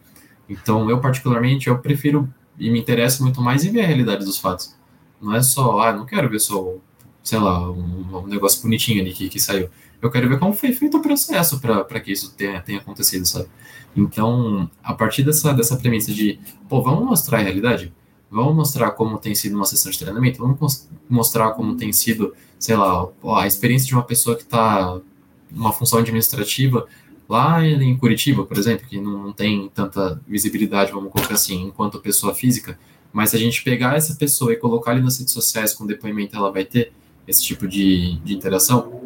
[0.48, 4.38] Então, eu particularmente, eu prefiro e me interesso muito mais em ver a realidade dos
[4.38, 4.74] fatos.
[5.20, 6.74] Não é só, ah, não quero ver só,
[7.22, 9.70] sei lá, um, um negócio bonitinho ali que, que saiu.
[10.00, 13.48] Eu quero ver como foi feito o processo para que isso tenha, tenha acontecido, sabe?
[13.96, 17.92] Então, a partir dessa, dessa premissa de, pô, vamos mostrar a realidade,
[18.32, 22.74] Vamos mostrar como tem sido uma sessão de treinamento, vamos mostrar como tem sido, sei
[22.74, 24.98] lá, a experiência de uma pessoa que está
[25.50, 26.88] numa função administrativa
[27.28, 32.34] lá em Curitiba, por exemplo, que não tem tanta visibilidade, vamos colocar assim, enquanto pessoa
[32.34, 32.78] física,
[33.12, 36.34] mas se a gente pegar essa pessoa e colocar ali nas redes sociais com depoimento,
[36.34, 36.92] ela vai ter
[37.28, 39.00] esse tipo de, de interação.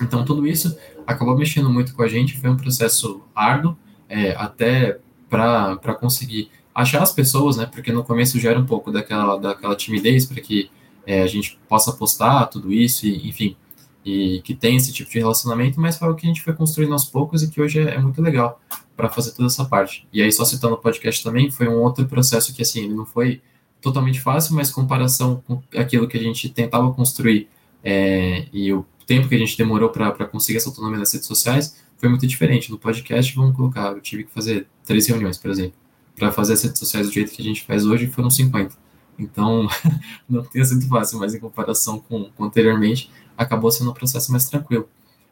[0.00, 0.74] Então, tudo isso
[1.06, 3.76] acabou mexendo muito com a gente, foi um processo árduo,
[4.08, 7.66] é, até para conseguir achar as pessoas, né?
[7.66, 10.70] Porque no começo gera um pouco daquela, daquela timidez para que
[11.06, 13.56] é, a gente possa postar tudo isso, e, enfim,
[14.04, 16.92] e que tem esse tipo de relacionamento, mas foi o que a gente foi construindo
[16.92, 18.60] aos poucos e que hoje é, é muito legal
[18.96, 20.06] para fazer toda essa parte.
[20.12, 23.06] E aí, só citando o podcast também, foi um outro processo que, assim, ele não
[23.06, 23.40] foi
[23.80, 27.48] totalmente fácil, mas comparação com aquilo que a gente tentava construir
[27.82, 31.82] é, e o tempo que a gente demorou para conseguir essa autonomia nas redes sociais
[31.98, 32.70] foi muito diferente.
[32.70, 35.74] No podcast, vamos colocar, eu tive que fazer três reuniões, por exemplo,
[36.16, 38.74] para fazer as redes sociais do jeito que a gente faz hoje, foram 50.
[39.18, 39.68] Então,
[40.28, 44.48] não tem sido fácil, mas em comparação com, com anteriormente, acabou sendo um processo mais
[44.48, 44.88] tranquilo.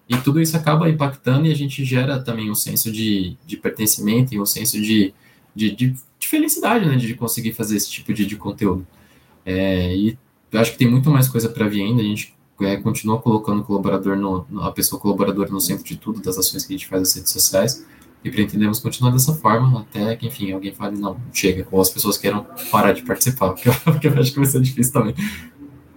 [0.09, 4.35] E tudo isso acaba impactando e a gente gera também um senso de, de pertencimento
[4.35, 5.15] e um senso de,
[5.55, 8.85] de, de, de felicidade, né, de conseguir fazer esse tipo de, de conteúdo.
[9.45, 10.19] É, e
[10.53, 13.65] acho que tem muito mais coisa para vir ainda, a gente é, continua colocando o
[13.65, 17.03] colaborador no, a pessoa colaboradora no centro de tudo, das ações que a gente faz
[17.03, 17.87] nas redes sociais,
[18.23, 22.19] e pretendemos continuar dessa forma até que, enfim, alguém fale, não, chega, ou as pessoas
[22.19, 25.15] queiram parar de participar, porque eu, porque eu acho que vai ser difícil também.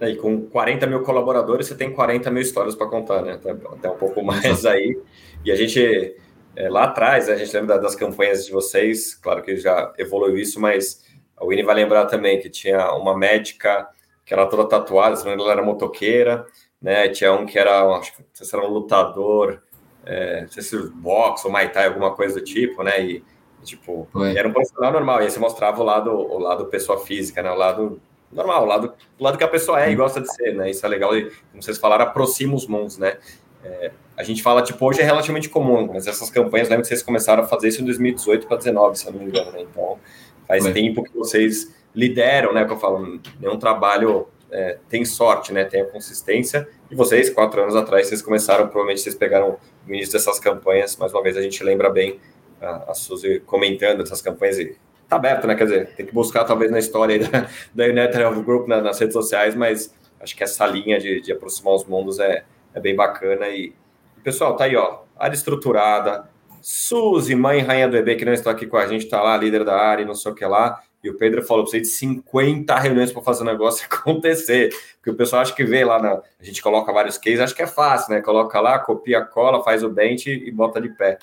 [0.00, 3.34] É, e com 40 mil colaboradores, você tem 40 mil histórias para contar, né?
[3.34, 4.98] Até, até, um pouco mais aí.
[5.44, 6.16] E a gente,
[6.56, 10.60] é, lá atrás, a gente lembra das campanhas de vocês, claro que já evoluiu isso,
[10.60, 11.04] mas
[11.36, 13.88] a Winnie vai lembrar também que tinha uma médica
[14.24, 16.46] que era toda tatuada, se ela era motoqueira,
[16.80, 17.08] né?
[17.08, 19.62] Tinha um que era, acho que era um lutador,
[20.06, 23.02] é, não sei se boxe ou Muay Thai, alguma coisa do tipo, né?
[23.02, 23.24] E,
[23.62, 27.42] tipo, era um profissional normal, e aí você mostrava o lado, o lado pessoa física,
[27.42, 27.50] né?
[27.50, 30.54] O lado normal, o lado, o lado que a pessoa é e gosta de ser,
[30.54, 30.70] né?
[30.70, 33.16] Isso é legal, e, como vocês falaram, aproxima os mundos, né?
[33.64, 37.02] É, a gente fala, tipo, hoje é relativamente comum, mas essas campanhas, lembra que vocês
[37.02, 39.62] começaram a fazer isso em 2018 para 2019, se eu não me engano, né?
[39.62, 39.98] Então,
[40.46, 42.64] faz tempo que vocês lideram, né?
[42.64, 45.64] Que eu falo, nenhum trabalho é, tem sorte, né?
[45.64, 46.68] Tem a consistência.
[46.90, 50.96] E vocês, quatro anos atrás, vocês começaram, provavelmente vocês pegaram o início dessas campanhas.
[50.96, 52.20] Mais uma vez, a gente lembra bem
[52.60, 54.76] a, a Suzy comentando essas campanhas e
[55.08, 55.54] tá aberto, né?
[55.54, 58.98] Quer dizer, tem que buscar talvez na história da, da United Health Group na, nas
[58.98, 62.94] redes sociais, mas acho que essa linha de, de aproximar os mundos é, é bem
[62.96, 63.48] bacana.
[63.48, 63.74] E,
[64.22, 66.28] pessoal, tá aí, ó, área estruturada.
[66.66, 69.64] Suzy, mãe rainha do EB, que não está aqui com a gente, tá lá, líder
[69.64, 70.82] da área, não sei o que lá.
[71.02, 74.70] E o Pedro falou para você de 50 reuniões para fazer o negócio acontecer.
[74.96, 77.60] Porque o pessoal acha que vê lá, na, a gente coloca vários cases, acho que
[77.60, 78.22] é fácil, né?
[78.22, 81.18] Coloca lá, copia, cola, faz o dente e bota de pé.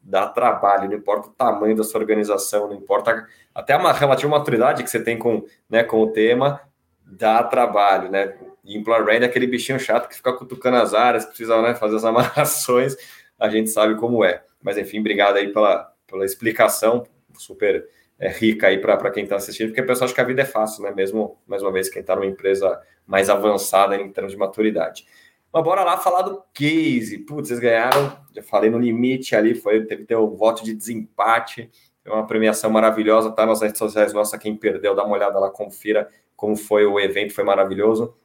[0.00, 4.84] Dá trabalho, não importa o tamanho da sua organização, não importa até uma relativa maturidade
[4.84, 6.60] que você tem com, né, com o tema,
[7.04, 8.32] dá trabalho, né?
[8.62, 12.04] E Employer é aquele bichinho chato que fica cutucando as áreas, precisa né, fazer as
[12.06, 12.94] amarrações,
[13.40, 14.44] a gente sabe como é.
[14.64, 17.86] Mas enfim, obrigado aí pela, pela explicação, super
[18.18, 20.46] é, rica aí para quem está assistindo, porque o pessoal acha que a vida é
[20.46, 20.90] fácil, né?
[20.90, 25.06] Mesmo, mais uma vez, quem está numa empresa mais avançada em termos de maturidade.
[25.52, 27.18] Mas bora lá falar do case.
[27.18, 31.70] Putz, vocês ganharam, já falei no limite ali, foi, teve ter um voto de desempate.
[32.02, 35.50] Foi uma premiação maravilhosa, tá nas redes sociais nossa, quem perdeu, dá uma olhada lá,
[35.50, 38.16] confira como foi o evento, foi maravilhoso.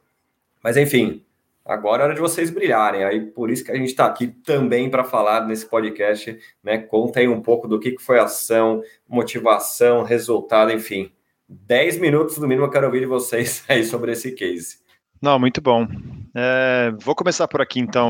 [0.62, 1.24] Mas enfim,
[1.70, 3.04] Agora é hora de vocês brilharem.
[3.04, 6.78] Aí por isso que a gente está aqui também para falar nesse podcast, né?
[6.78, 11.12] Conta aí um pouco do que, que foi ação, motivação, resultado, enfim.
[11.48, 14.79] 10 minutos no mínimo eu quero ouvir de vocês aí sobre esse case.
[15.22, 15.86] Não, muito bom.
[16.34, 18.08] É, vou começar por aqui então,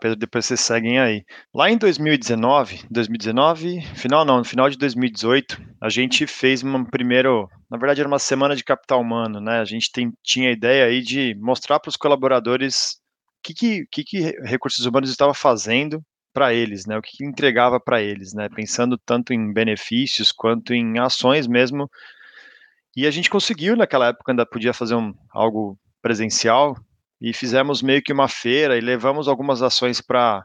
[0.00, 1.24] Pedro, depois vocês seguem aí.
[1.52, 7.48] Lá em 2019, 2019, final não, no final de 2018, a gente fez uma primeiro,
[7.70, 9.60] na verdade era uma semana de capital humano, né?
[9.60, 12.98] A gente tem, tinha a ideia aí de mostrar para os colaboradores
[13.40, 16.96] o que, que, que, que recursos humanos estava fazendo para eles, né?
[16.96, 18.48] O que, que entregava para eles, né?
[18.48, 21.90] Pensando tanto em benefícios quanto em ações mesmo.
[22.96, 26.74] E a gente conseguiu naquela época ainda podia fazer um, algo presencial
[27.20, 30.42] e fizemos meio que uma feira e levamos algumas ações para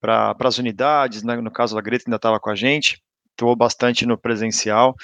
[0.00, 1.34] para as unidades, né?
[1.36, 3.02] no caso a Greta ainda estava com a gente,
[3.32, 4.94] atuou bastante no presencial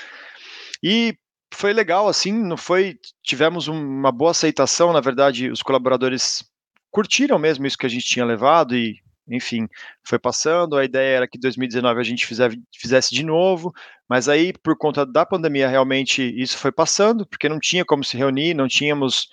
[0.83, 1.17] e
[1.53, 6.45] foi legal assim, não foi, tivemos uma boa aceitação, na verdade os colaboradores
[6.91, 9.69] curtiram mesmo isso que a gente tinha levado e enfim,
[10.03, 10.77] foi passando.
[10.77, 13.73] A ideia era que 2019 a gente fizesse de novo,
[14.09, 18.17] mas aí, por conta da pandemia, realmente isso foi passando, porque não tinha como se
[18.17, 19.29] reunir, não tínhamos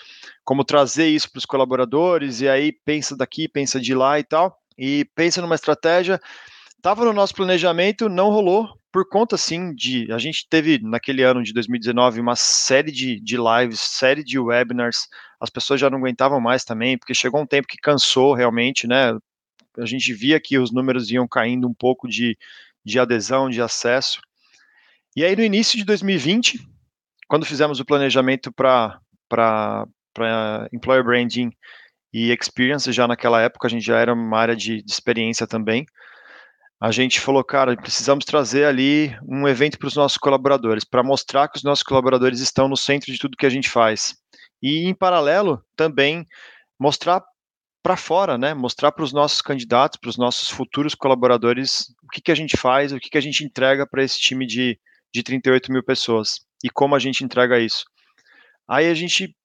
[0.48, 4.58] como trazer isso para os colaboradores, e aí pensa daqui, pensa de lá e tal,
[4.78, 6.22] e pensa numa estratégia.
[6.78, 10.10] Estava no nosso planejamento, não rolou, por conta, sim, de.
[10.10, 15.10] A gente teve naquele ano de 2019 uma série de, de lives, série de webinars.
[15.38, 19.18] As pessoas já não aguentavam mais também, porque chegou um tempo que cansou realmente, né?
[19.78, 22.38] A gente via que os números iam caindo um pouco de,
[22.86, 24.22] de adesão, de acesso.
[25.14, 26.66] E aí, no início de 2020,
[27.28, 28.98] quando fizemos o planejamento para
[30.74, 31.52] employer branding
[32.14, 35.86] e experience, já naquela época a gente já era uma área de, de experiência também
[36.80, 41.48] a gente falou, cara, precisamos trazer ali um evento para os nossos colaboradores, para mostrar
[41.48, 44.16] que os nossos colaboradores estão no centro de tudo que a gente faz.
[44.62, 46.24] E, em paralelo, também
[46.80, 47.24] mostrar
[47.82, 48.54] para fora, né?
[48.54, 52.56] Mostrar para os nossos candidatos, para os nossos futuros colaboradores, o que, que a gente
[52.56, 54.80] faz, o que, que a gente entrega para esse time de,
[55.12, 57.86] de 38 mil pessoas e como a gente entrega isso.
[58.68, 59.36] Aí a gente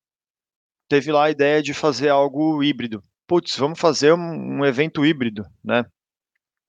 [0.89, 3.03] teve lá a ideia de fazer algo híbrido.
[3.27, 5.85] Putz, vamos fazer um, evento híbrido, né?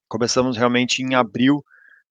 [0.08, 1.64] Começamos realmente em abril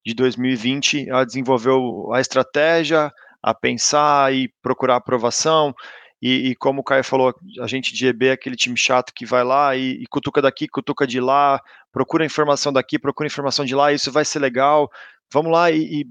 [0.05, 1.73] de 2020 a desenvolver
[2.13, 3.11] a estratégia,
[3.43, 5.75] a pensar e procurar aprovação.
[6.21, 9.27] E, e, como o Caio falou, a gente de EB é aquele time chato que
[9.27, 11.61] vai lá e, e cutuca daqui, cutuca de lá,
[11.91, 14.89] procura informação daqui, procura informação de lá, isso vai ser legal.
[15.33, 16.07] Vamos lá e, e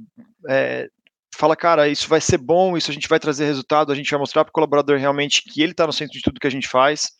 [0.49, 0.89] é,
[1.35, 4.19] fala, cara, isso vai ser bom, isso a gente vai trazer resultado, a gente vai
[4.19, 6.67] mostrar para o colaborador realmente que ele está no centro de tudo que a gente
[6.67, 7.11] faz,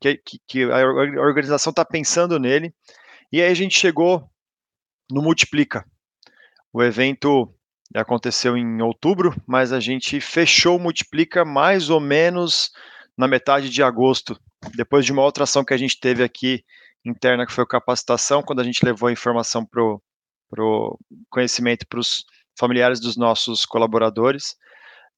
[0.00, 2.74] que, que, que a organização está pensando nele.
[3.30, 4.28] E aí a gente chegou
[5.10, 5.84] no Multiplica.
[6.72, 7.52] O evento
[7.94, 12.70] aconteceu em outubro, mas a gente fechou o Multiplica mais ou menos
[13.16, 14.38] na metade de agosto,
[14.74, 16.64] depois de uma outra ação que a gente teve aqui
[17.04, 20.98] interna, que foi capacitação, quando a gente levou a informação para o
[21.30, 22.24] conhecimento para os
[22.58, 24.56] familiares dos nossos colaboradores.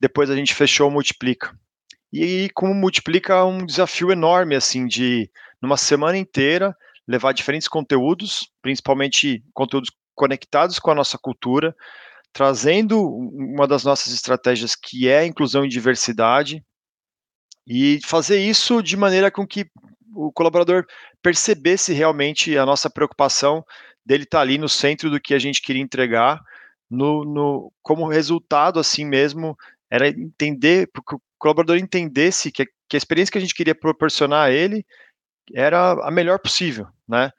[0.00, 1.54] Depois a gente fechou o Multiplica.
[2.12, 5.30] E como Multiplica um desafio enorme, assim, de
[5.62, 6.76] numa semana inteira
[7.06, 11.74] levar diferentes conteúdos, principalmente conteúdos conectados com a nossa cultura,
[12.32, 16.64] trazendo uma das nossas estratégias que é inclusão e diversidade,
[17.66, 19.66] e fazer isso de maneira com que
[20.14, 20.84] o colaborador
[21.22, 23.64] percebesse realmente a nossa preocupação
[24.04, 26.40] dele estar ali no centro do que a gente queria entregar,
[26.90, 29.56] no, no como resultado assim mesmo
[29.90, 34.46] era entender, que o colaborador entendesse que, que a experiência que a gente queria proporcionar
[34.46, 34.84] a ele
[35.54, 37.32] era a melhor possível, né?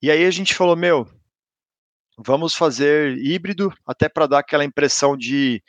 [0.00, 1.06] E aí a gente falou, meu,
[2.18, 5.62] vamos fazer híbrido, até para dar aquela impressão de,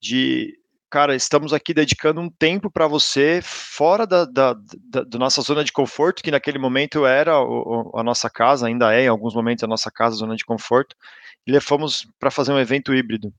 [0.00, 0.56] de,
[0.88, 5.64] cara, estamos aqui dedicando um tempo para você fora da, da, da, da, nossa zona
[5.64, 9.64] de conforto, que naquele momento era o, a nossa casa, ainda é em alguns momentos
[9.64, 10.94] a nossa casa, zona de conforto,
[11.46, 13.32] e levamos para fazer um evento híbrido.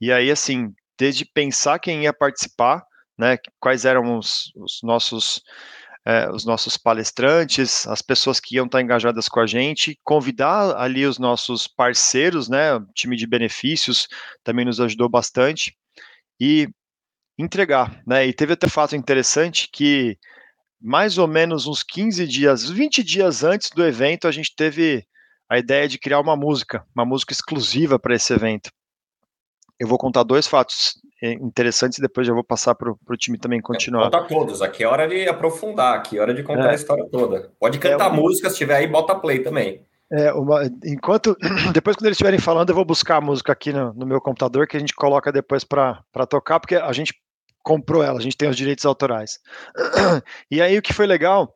[0.00, 2.84] E aí, assim, desde pensar quem ia participar,
[3.18, 5.42] né, quais eram os, os nossos
[6.06, 11.06] é, os nossos palestrantes, as pessoas que iam estar engajadas com a gente, convidar ali
[11.06, 14.06] os nossos parceiros, né, o time de benefícios
[14.42, 15.74] também nos ajudou bastante,
[16.38, 16.68] e
[17.38, 20.18] entregar, né, e teve até fato interessante que
[20.80, 25.06] mais ou menos uns 15 dias, 20 dias antes do evento, a gente teve
[25.48, 28.70] a ideia de criar uma música, uma música exclusiva para esse evento.
[29.78, 33.38] Eu vou contar dois fatos é, interessantes e depois já vou passar para o time
[33.38, 34.10] também continuar.
[34.10, 36.70] Conta todos, aqui é hora de aprofundar, aqui é hora de contar é.
[36.70, 37.50] a história toda.
[37.58, 38.20] Pode cantar é uma...
[38.20, 39.84] música, se tiver aí, bota play também.
[40.12, 41.36] É, uma, enquanto
[41.72, 44.66] depois quando eles estiverem falando, eu vou buscar a música aqui no, no meu computador
[44.66, 47.14] que a gente coloca depois para tocar, porque a gente
[47.62, 49.40] comprou ela, a gente tem os direitos autorais.
[50.50, 51.52] E aí o que foi legal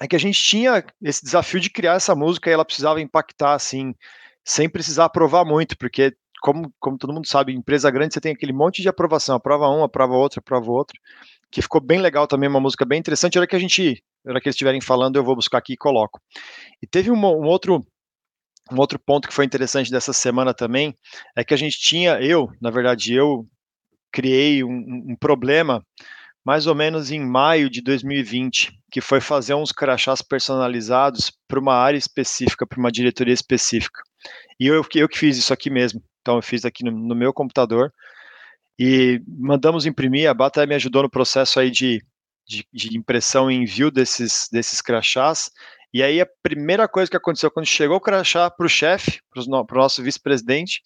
[0.00, 3.54] é que a gente tinha esse desafio de criar essa música e ela precisava impactar
[3.54, 3.94] assim,
[4.44, 8.52] sem precisar aprovar muito, porque como, como todo mundo sabe, empresa grande você tem aquele
[8.52, 10.98] monte de aprovação, aprova um, aprova outro, aprova outro,
[11.50, 13.36] que ficou bem legal também, uma música bem interessante.
[13.36, 15.72] A hora que a gente, a hora que eles estiverem falando, eu vou buscar aqui
[15.72, 16.20] e coloco.
[16.82, 17.84] E teve um, um outro
[18.70, 20.94] um outro ponto que foi interessante dessa semana também
[21.34, 23.46] é que a gente tinha, eu, na verdade, eu
[24.12, 25.82] criei um, um problema
[26.48, 31.74] mais ou menos em maio de 2020, que foi fazer uns crachás personalizados para uma
[31.74, 34.00] área específica, para uma diretoria específica.
[34.58, 36.02] E eu, eu que fiz isso aqui mesmo.
[36.22, 37.92] Então eu fiz aqui no, no meu computador
[38.78, 40.26] e mandamos imprimir.
[40.26, 42.02] A Bata me ajudou no processo aí de,
[42.46, 45.50] de, de impressão e envio desses, desses crachás.
[45.92, 49.42] E aí a primeira coisa que aconteceu quando chegou o crachá para o chefe, para
[49.42, 50.80] o nosso vice-presidente,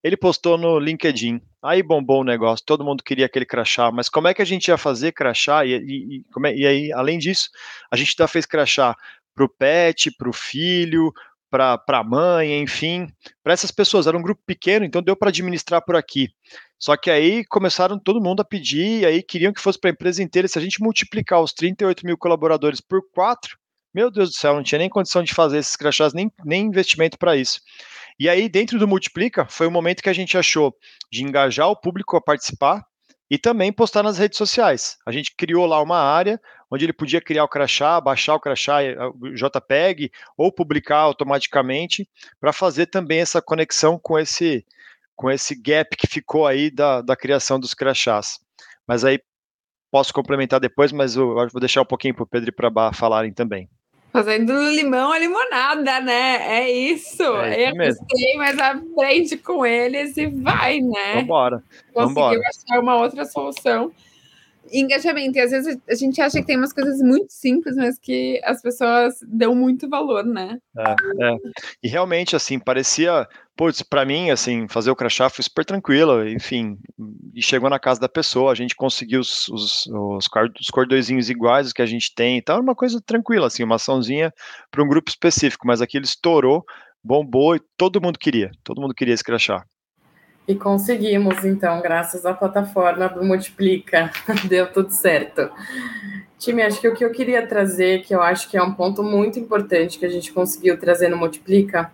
[0.00, 1.40] ele postou no LinkedIn.
[1.62, 4.68] Aí bombou o negócio, todo mundo queria aquele crachá, mas como é que a gente
[4.68, 5.64] ia fazer crachá?
[5.64, 7.50] E, e, e, é, e aí, além disso,
[7.90, 8.96] a gente já fez crachá
[9.34, 11.12] para o pet, para o filho,
[11.50, 13.08] para a mãe, enfim,
[13.42, 14.06] para essas pessoas.
[14.06, 16.28] Era um grupo pequeno, então deu para administrar por aqui.
[16.78, 19.92] Só que aí começaram todo mundo a pedir, e aí queriam que fosse para a
[19.92, 20.46] empresa inteira.
[20.46, 23.58] Se a gente multiplicar os 38 mil colaboradores por quatro,
[23.92, 27.18] meu Deus do céu, não tinha nem condição de fazer esses crachás, nem, nem investimento
[27.18, 27.60] para isso.
[28.18, 30.74] E aí, dentro do Multiplica, foi o momento que a gente achou
[31.10, 32.84] de engajar o público a participar
[33.30, 34.96] e também postar nas redes sociais.
[35.06, 36.40] A gente criou lá uma área
[36.70, 38.78] onde ele podia criar o crachá, baixar o crachá
[39.20, 42.08] o JPEG ou publicar automaticamente
[42.40, 44.64] para fazer também essa conexão com esse
[45.14, 48.38] com esse gap que ficou aí da, da criação dos crachás.
[48.86, 49.20] Mas aí
[49.90, 52.92] posso complementar depois, mas eu vou deixar um pouquinho para o Pedro e para a
[52.92, 53.68] falarem também.
[54.12, 56.60] Fazendo limão a limonada, né?
[56.60, 57.22] É isso.
[57.22, 61.16] É isso eu sei, mas aprende com eles e vai, né?
[61.16, 61.62] Vambora.
[61.92, 62.40] Conseguiu Vambora.
[62.48, 63.92] achar uma outra solução
[64.72, 65.38] engajamento.
[65.38, 68.60] E às vezes a gente acha que tem umas coisas muito simples, mas que as
[68.60, 70.58] pessoas dão muito valor, né?
[70.76, 71.36] É, é.
[71.82, 73.26] E realmente, assim, parecia.
[73.58, 76.78] Putz, pra mim, assim, fazer o crachá foi super tranquilo, enfim.
[77.34, 80.28] E chegou na casa da pessoa, a gente conseguiu os, os, os,
[80.60, 82.38] os cordõezinhos iguais que a gente tem.
[82.38, 84.32] Então, é uma coisa tranquila, assim, uma açãozinha
[84.70, 85.66] para um grupo específico.
[85.66, 86.64] Mas aquilo estourou,
[87.02, 88.52] bombou e todo mundo queria.
[88.62, 89.64] Todo mundo queria esse crachá.
[90.46, 94.12] E conseguimos, então, graças à plataforma do Multiplica,
[94.48, 95.50] deu tudo certo.
[96.38, 99.02] Time, acho que o que eu queria trazer, que eu acho que é um ponto
[99.02, 101.90] muito importante que a gente conseguiu trazer no Multiplica,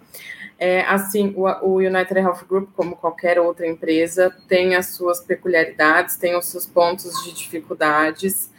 [0.59, 6.17] é assim, o, o United Health Group, como qualquer outra empresa, tem as suas peculiaridades,
[6.17, 8.51] tem os seus pontos de dificuldades.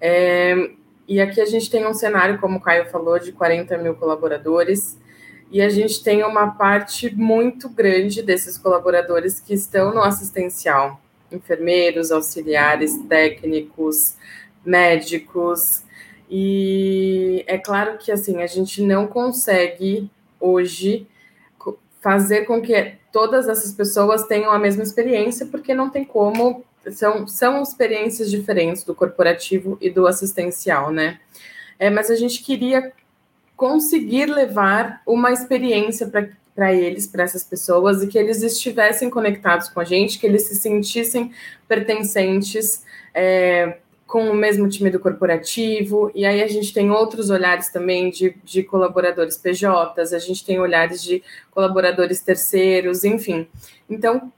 [0.00, 0.70] É,
[1.06, 4.98] e aqui a gente tem um cenário, como o Caio falou, de 40 mil colaboradores
[5.52, 10.98] e a gente tem uma parte muito grande desses colaboradores que estão no assistencial,
[11.30, 14.16] enfermeiros, auxiliares, técnicos,
[14.64, 15.82] médicos.
[16.30, 21.06] E é claro que assim, a gente não consegue hoje
[22.02, 27.26] fazer com que todas essas pessoas tenham a mesma experiência, porque não tem como, são,
[27.28, 31.20] são experiências diferentes do corporativo e do assistencial, né?
[31.78, 32.92] É, mas a gente queria
[33.56, 36.10] conseguir levar uma experiência
[36.54, 40.42] para eles, para essas pessoas, e que eles estivessem conectados com a gente, que eles
[40.42, 41.32] se sentissem
[41.68, 42.82] pertencentes
[43.14, 43.78] é,
[44.12, 46.12] com o mesmo time do corporativo.
[46.14, 50.60] E aí a gente tem outros olhares também de, de colaboradores PJs, a gente tem
[50.60, 53.48] olhares de colaboradores terceiros, enfim.
[53.88, 54.30] Então,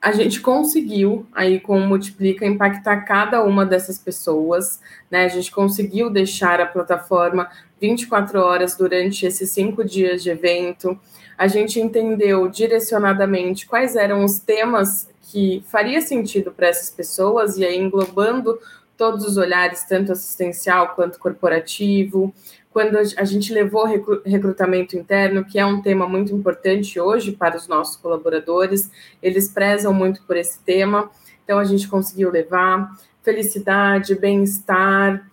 [0.00, 5.24] a gente conseguiu aí com o Multiplica impactar cada uma dessas pessoas, né?
[5.24, 7.50] A gente conseguiu deixar a plataforma
[7.80, 10.96] 24 horas durante esses cinco dias de evento.
[11.36, 17.64] A gente entendeu direcionadamente quais eram os temas que faria sentido para essas pessoas, e
[17.64, 18.56] aí englobando
[18.96, 22.34] todos os olhares, tanto assistencial quanto corporativo.
[22.70, 23.86] Quando a gente levou
[24.24, 28.90] recrutamento interno, que é um tema muito importante hoje para os nossos colaboradores,
[29.22, 31.10] eles prezam muito por esse tema,
[31.42, 32.90] então a gente conseguiu levar
[33.22, 35.26] felicidade, bem-estar,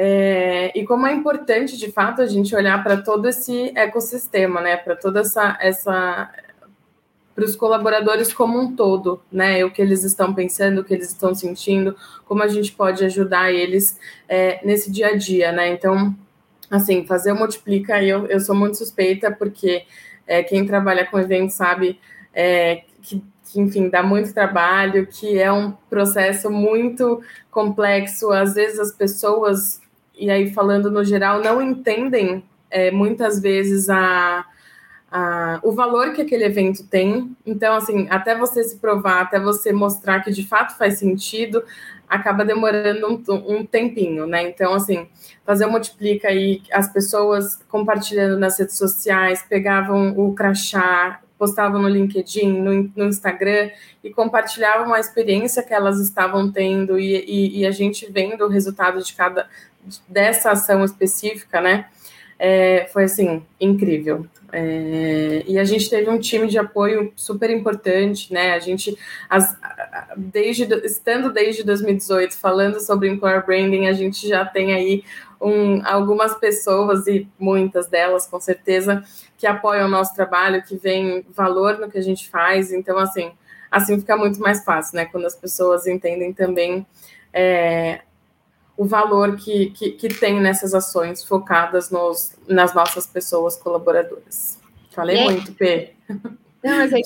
[0.00, 4.76] é, e como é importante, de fato, a gente olhar para todo esse ecossistema, né?
[4.76, 6.30] Para toda essa, essa
[7.38, 9.64] para os colaboradores como um todo, né?
[9.64, 13.52] O que eles estão pensando, o que eles estão sentindo, como a gente pode ajudar
[13.52, 13.96] eles
[14.28, 15.68] é, nesse dia a dia, né?
[15.68, 16.12] Então,
[16.68, 19.84] assim, fazer o multiplica, eu, eu sou muito suspeita, porque
[20.26, 22.00] é, quem trabalha com eventos sabe
[22.34, 28.30] é, que que, enfim, dá muito trabalho, que é um processo muito complexo.
[28.30, 29.80] Às vezes as pessoas
[30.14, 34.44] e aí falando no geral, não entendem é, muitas vezes a,
[35.62, 37.34] o valor que aquele evento tem.
[37.46, 41.62] Então, assim, até você se provar, até você mostrar que de fato faz sentido,
[42.08, 44.42] acaba demorando um, um tempinho, né?
[44.42, 45.08] Então, assim,
[45.44, 51.88] fazer o multiplica aí, as pessoas compartilhando nas redes sociais, pegavam o crachá, postavam no
[51.88, 53.70] LinkedIn, no, no, Instagram
[54.02, 58.48] e compartilhavam a experiência que elas estavam tendo e, e, e, a gente vendo o
[58.48, 59.48] resultado de cada
[60.08, 61.86] dessa ação específica, né?
[62.38, 64.26] É, foi assim incrível.
[64.50, 68.52] É, e a gente teve um time de apoio super importante, né?
[68.52, 68.96] A gente,
[69.28, 69.56] as,
[70.16, 75.04] desde estando desde 2018 falando sobre employer branding, a gente já tem aí
[75.40, 79.02] um, algumas pessoas e muitas delas, com certeza,
[79.36, 82.72] que apoiam o nosso trabalho, que veem valor no que a gente faz.
[82.72, 83.32] Então, assim,
[83.70, 85.04] assim fica muito mais fácil, né?
[85.04, 86.86] Quando as pessoas entendem também
[87.32, 88.00] é,
[88.78, 94.56] o valor que, que, que, tem nessas ações focadas nos, nas nossas pessoas colaboradoras.
[94.92, 95.94] Falei muito, P.
[96.08, 97.02] Não, mas aí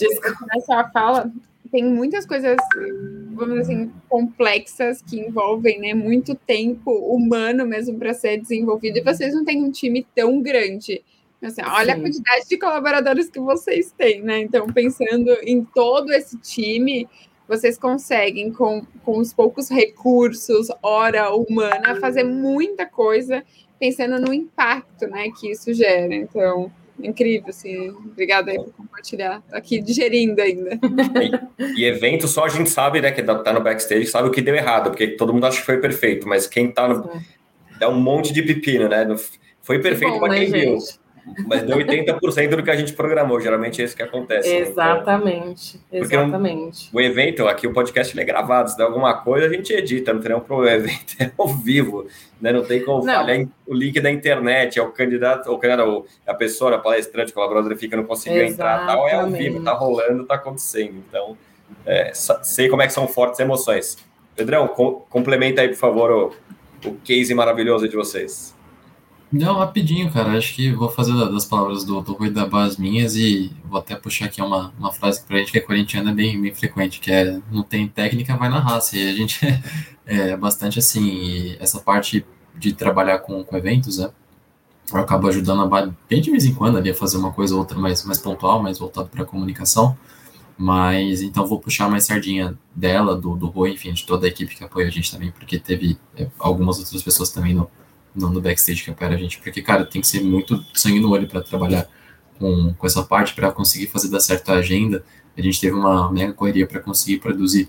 [0.70, 1.32] a fala,
[1.70, 2.58] tem muitas coisas,
[3.32, 9.02] vamos dizer assim, complexas que envolvem né, muito tempo humano mesmo para ser desenvolvido, e
[9.02, 11.02] vocês não têm um time tão grande.
[11.42, 12.00] Assim, olha Sim.
[12.00, 14.40] a quantidade de colaboradores que vocês têm, né?
[14.40, 17.08] Então, pensando em todo esse time,
[17.48, 23.42] vocês conseguem, com, com os poucos recursos, hora humana, fazer muita coisa
[23.78, 26.14] pensando no impacto né, que isso gera.
[26.14, 26.70] Então,
[27.02, 27.90] incrível, assim.
[27.90, 29.42] Obrigada aí por compartilhar.
[29.50, 30.78] Tô aqui digerindo ainda.
[31.58, 34.40] E, e, evento só a gente sabe, né, que tá no backstage, sabe o que
[34.40, 37.10] deu errado, porque todo mundo acha que foi perfeito, mas quem tá no.
[37.78, 39.04] dá um monte de pepino, né?
[39.60, 40.78] Foi perfeito para quem né, viu.
[41.46, 43.40] Mas deu 80% do que a gente programou.
[43.40, 44.52] Geralmente é isso que acontece.
[44.52, 45.76] Exatamente.
[45.76, 46.00] Né?
[46.00, 46.90] Então, exatamente.
[46.92, 48.70] o evento, aqui o podcast é gravado.
[48.70, 50.72] Se der alguma coisa, a gente edita, não tem nenhum problema.
[50.72, 52.06] O evento é ao vivo,
[52.40, 52.52] né?
[52.52, 56.74] Não tem como falhar o link da internet, é o candidato, o candidato, a pessoa,
[56.74, 60.34] a palestrante, o colaborador fica, não conseguiu entrar, tal, é ao vivo, tá rolando, tá
[60.34, 61.02] acontecendo.
[61.08, 61.36] Então,
[61.86, 63.96] é, sei como é que são fortes emoções.
[64.34, 68.51] Pedrão, com, complementa aí, por favor, o, o case maravilhoso de vocês.
[69.32, 70.36] Não, rapidinho, cara.
[70.36, 74.26] Acho que vou fazer das palavras do, Rui da Bas minhas e vou até puxar
[74.26, 77.10] aqui uma, uma frase que pra gente que é corintiana é bem, bem frequente, que
[77.10, 78.94] é não tem técnica, vai na raça.
[78.96, 79.40] E a gente
[80.04, 81.56] é, é bastante assim.
[81.58, 84.10] Essa parte de trabalhar com, com eventos, né?
[84.92, 87.60] Eu acabo ajudando a bem de vez em quando ali a fazer uma coisa ou
[87.60, 89.96] outra mais, mais pontual, mais voltado para comunicação.
[90.58, 94.54] Mas então vou puxar mais sardinha dela, do, do Rui, enfim, de toda a equipe
[94.54, 97.70] que apoia a gente também, porque teve é, algumas outras pessoas também no,
[98.14, 101.10] no, no backstage que opera a gente, porque, cara, tem que ser muito sangue no
[101.10, 101.88] olho para trabalhar
[102.38, 105.04] com, com essa parte, para conseguir fazer dar certo a agenda.
[105.36, 107.68] A gente teve uma mega correria para conseguir produzir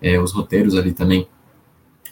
[0.00, 1.28] é, os roteiros ali também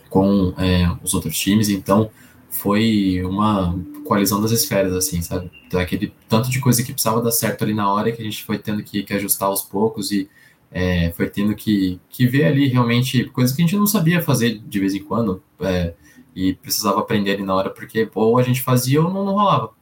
[0.08, 2.10] com é, os outros times, então
[2.50, 5.50] foi uma coalizão das esferas, assim, sabe?
[5.72, 8.58] Aquele tanto de coisa que precisava dar certo ali na hora que a gente foi
[8.58, 10.28] tendo que, que ajustar aos poucos e
[10.72, 14.58] é, foi tendo que, que ver ali realmente coisas que a gente não sabia fazer
[14.58, 15.42] de vez em quando.
[15.60, 15.94] É,
[16.34, 19.72] e precisava aprender ali na hora, porque ou a gente fazia ou não, não rolava.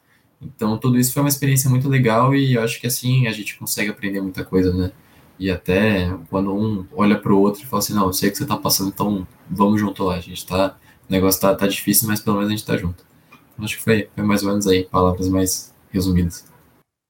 [0.40, 3.90] Então, tudo isso foi uma experiência muito legal e acho que assim a gente consegue
[3.90, 4.92] aprender muita coisa, né?
[5.38, 8.36] E até quando um olha para o outro e fala assim: Não, eu sei que
[8.36, 10.16] você está passando, então vamos junto lá.
[10.16, 10.76] A gente tá.
[11.08, 13.04] O negócio tá, tá difícil, mas pelo menos a gente tá junto.
[13.52, 16.46] Então, acho que foi, foi mais ou menos aí, palavras mais resumidas.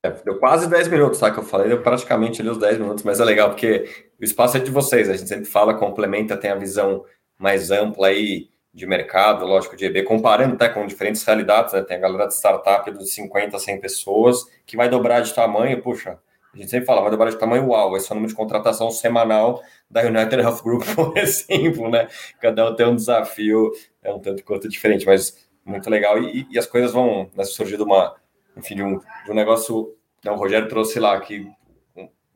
[0.04, 1.30] É, deu quase 10 minutos, tá?
[1.30, 3.88] Que eu falei, deu praticamente ali os 10 minutos, mas é legal, porque
[4.20, 7.04] o espaço é de vocês, a gente sempre fala, complementa, tem a visão
[7.36, 11.82] mais ampla aí de mercado, lógico, de EB, comparando até com diferentes realidades, né?
[11.82, 15.82] Tem a galera de startup dos 50 a 100 pessoas, que vai dobrar de tamanho,
[15.82, 16.18] puxa,
[16.52, 18.90] a gente sempre fala, vai dobrar de tamanho, uau, esse é o número de contratação
[18.90, 22.08] semanal da United Health Group, por exemplo, né?
[22.40, 23.70] Cada um tem um desafio,
[24.02, 26.18] é um tanto quanto diferente, mas muito legal.
[26.22, 28.16] E, e as coisas vão né, surgir de uma,
[28.56, 29.94] enfim, de um, de um negócio,
[30.24, 31.46] né, o Rogério trouxe lá, que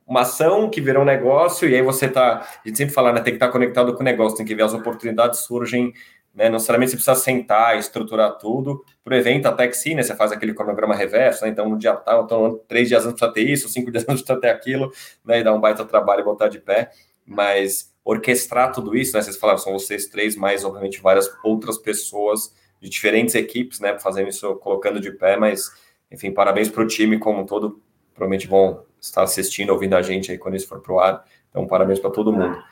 [0.06, 3.20] uma ação que virou um negócio, e aí você tá, a gente sempre fala, né,
[3.20, 5.92] tem que estar tá conectado com o negócio, tem que ver as oportunidades surgem
[6.34, 6.46] né?
[6.46, 8.84] Não necessariamente você precisa sentar, estruturar tudo.
[9.04, 10.02] Para o evento, até que sim, né?
[10.02, 11.50] Você faz aquele cronograma reverso, né?
[11.50, 14.40] Então, no dia tal, então, três dias antes precisa ter isso, cinco dias antes precisa
[14.40, 14.90] ter aquilo,
[15.24, 15.40] né?
[15.40, 16.90] E dar um baita trabalho e botar de pé.
[17.26, 19.22] Mas orquestrar tudo isso, né?
[19.22, 23.98] Vocês falaram, são vocês três, mais, obviamente, várias outras pessoas de diferentes equipes, né?
[23.98, 25.70] Fazendo isso, colocando de pé, mas,
[26.10, 27.80] enfim, parabéns para o time como um todo.
[28.14, 31.24] Provavelmente vão estar assistindo, ouvindo a gente aí quando isso for para o ar.
[31.50, 32.62] Então, parabéns para todo mundo.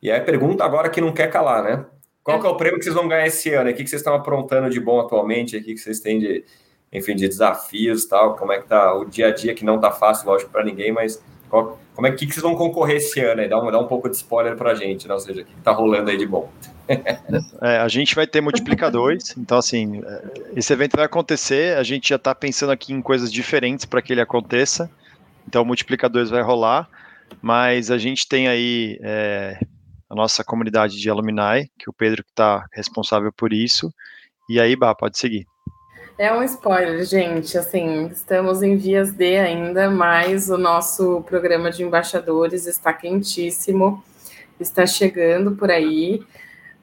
[0.00, 1.84] E aí, pergunta agora que não quer calar, né?
[2.28, 3.70] Qual que é o prêmio que vocês vão ganhar esse ano?
[3.70, 5.56] O que, que vocês estão aprontando de bom atualmente?
[5.56, 6.44] O que, que vocês têm de,
[6.92, 8.36] enfim, de desafios tal?
[8.36, 10.92] Como é que tá o dia a dia, que não tá fácil, lógico, para ninguém,
[10.92, 13.40] mas qual, como é que, que vocês vão concorrer esse ano?
[13.40, 13.48] Aí?
[13.48, 15.14] Dá, um, dá um pouco de spoiler para a gente, né?
[15.14, 16.52] ou seja, o que está rolando aí de bom?
[17.60, 20.00] É, a gente vai ter multiplicadores, então assim,
[20.56, 24.12] esse evento vai acontecer, a gente já está pensando aqui em coisas diferentes para que
[24.12, 24.90] ele aconteça,
[25.46, 26.88] então multiplicadores vai rolar,
[27.42, 29.58] mas a gente tem aí é,
[30.08, 33.92] a nossa comunidade de alumni, que o Pedro está responsável por isso.
[34.48, 35.46] E aí, Bah, pode seguir.
[36.18, 37.56] É um spoiler, gente.
[37.58, 44.02] Assim, estamos em vias de ainda, mas o nosso programa de embaixadores está quentíssimo,
[44.58, 46.22] está chegando por aí.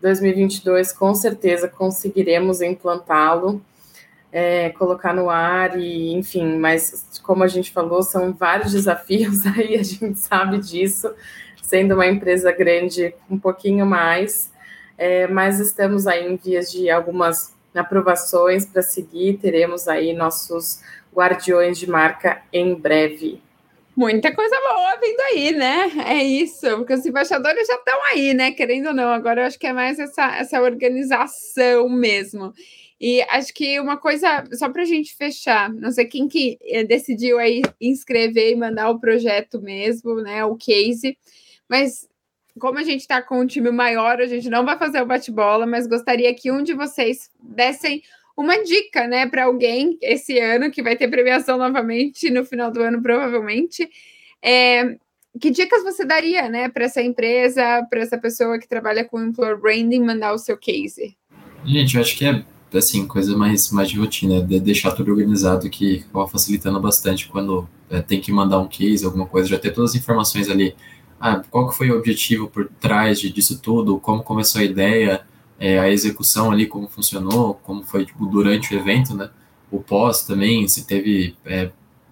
[0.02, 3.62] 2022, com certeza, conseguiremos implantá-lo,
[4.32, 9.76] é, colocar no ar e, enfim, mas como a gente falou, são vários desafios aí,
[9.76, 11.12] a gente sabe disso
[11.66, 14.52] sendo uma empresa grande um pouquinho mais,
[14.98, 20.80] é, mas estamos aí em vias de algumas aprovações para seguir, teremos aí nossos
[21.14, 23.42] guardiões de marca em breve.
[23.98, 25.92] Muita coisa boa vindo aí, né?
[26.06, 28.52] É isso, porque os embaixadores já estão aí, né?
[28.52, 32.54] Querendo ou não, agora eu acho que é mais essa, essa organização mesmo.
[33.02, 36.84] E acho que uma coisa, só para a gente fechar, não sei quem que eh,
[36.84, 40.46] decidiu aí inscrever e mandar o projeto mesmo, né?
[40.46, 41.18] O case.
[41.70, 42.08] Mas
[42.60, 45.66] como a gente está com um time maior, a gente não vai fazer o bate-bola,
[45.66, 48.02] mas gostaria que um de vocês dessem
[48.38, 52.82] uma dica, né, para alguém esse ano que vai ter premiação novamente no final do
[52.82, 53.90] ano, provavelmente.
[54.42, 54.98] É,
[55.40, 59.60] que dicas você daria, né, para essa empresa, para essa pessoa que trabalha com employer
[59.60, 61.16] branding, mandar o seu case?
[61.66, 62.44] Gente, eu acho que é
[62.74, 67.68] assim, coisa mais, mais de rotina, de deixar tudo organizado que acaba facilitando bastante quando
[67.90, 70.76] é, tem que mandar um case, alguma coisa, já ter todas as informações ali.
[71.28, 75.26] Ah, qual que foi o objetivo por trás disso tudo, como começou a ideia,
[75.60, 79.32] é, a execução ali, como funcionou, como foi tipo, durante o evento, né?
[79.72, 81.72] O pós também, se teve, é,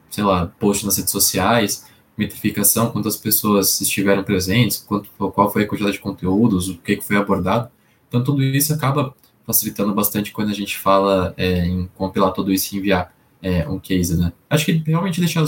[0.09, 1.85] sei lá, post nas redes sociais,
[2.17, 7.05] metrificação, quantas pessoas estiveram presentes, quanto, qual foi a quantidade de conteúdos, o que, que
[7.05, 7.69] foi abordado.
[8.07, 9.13] Então, tudo isso acaba
[9.45, 13.77] facilitando bastante quando a gente fala é, em compilar tudo isso e enviar é, um
[13.77, 14.33] case, né?
[14.49, 15.43] Acho que realmente deixar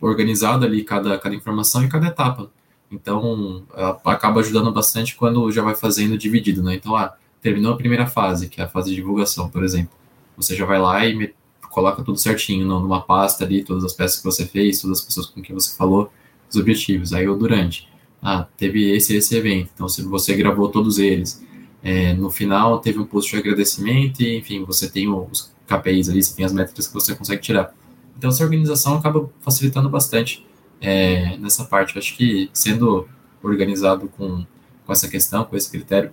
[0.00, 2.52] organizado ali cada, cada informação e cada etapa.
[2.94, 3.64] Então,
[4.04, 6.74] acaba ajudando bastante quando já vai fazendo dividido, né?
[6.74, 9.92] Então, ah, terminou a primeira fase, que é a fase de divulgação, por exemplo.
[10.36, 11.34] Você já vai lá e me,
[11.70, 15.26] coloca tudo certinho numa pasta ali, todas as peças que você fez, todas as pessoas
[15.26, 16.10] com quem você falou,
[16.48, 17.12] os objetivos.
[17.12, 17.88] Aí o durante.
[18.22, 21.44] Ah, teve esse esse evento, então se você gravou todos eles.
[21.82, 26.22] É, no final teve um post de agradecimento e, enfim, você tem os KPIs ali,
[26.22, 27.74] você tem as métricas que você consegue tirar.
[28.16, 30.46] Então essa organização acaba facilitando bastante
[30.80, 31.98] é, nessa parte.
[31.98, 33.08] Acho que sendo
[33.42, 34.44] organizado com,
[34.86, 36.10] com essa questão, com esse critério,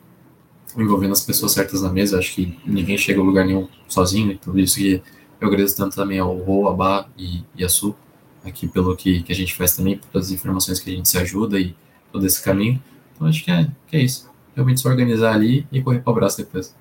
[0.78, 4.57] envolvendo as pessoas certas na mesa, acho que ninguém chega a lugar nenhum sozinho, então
[4.57, 5.01] isso que
[5.39, 7.95] eu agradeço tanto também ao Rô, a Bá e, e a Su,
[8.43, 11.09] aqui pelo que, que a gente faz também, por todas as informações que a gente
[11.09, 11.76] se ajuda e
[12.12, 12.82] todo esse caminho.
[13.16, 14.30] Então acho que é, que é isso.
[14.55, 16.76] Realmente se organizar ali e correr para o braço depois.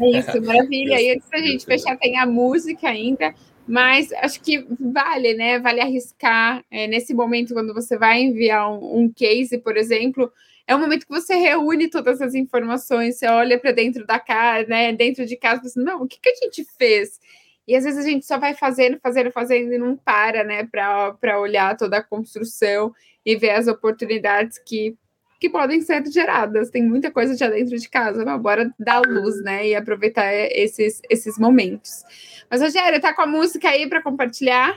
[0.00, 1.00] É isso, maravilha.
[1.00, 3.34] E antes da gente fechar, tem a música ainda.
[3.66, 5.58] Mas acho que vale, né?
[5.58, 10.30] Vale arriscar é, nesse momento, quando você vai enviar um, um, case, por exemplo,
[10.66, 14.68] é um momento que você reúne todas as informações, você olha para dentro da casa,
[14.68, 14.92] né?
[14.92, 17.18] Dentro de casa, você, não, o que, que a gente fez?
[17.66, 21.40] E às vezes a gente só vai fazendo, fazendo, fazendo e não para, né, para
[21.40, 22.92] olhar toda a construção
[23.24, 24.96] e ver as oportunidades que
[25.44, 26.70] que podem ser geradas.
[26.70, 29.68] Tem muita coisa já dentro de casa, mas bora dar luz, né?
[29.68, 32.02] E aproveitar esses, esses momentos.
[32.50, 34.74] Mas, Rogério, tá com a música aí para compartilhar?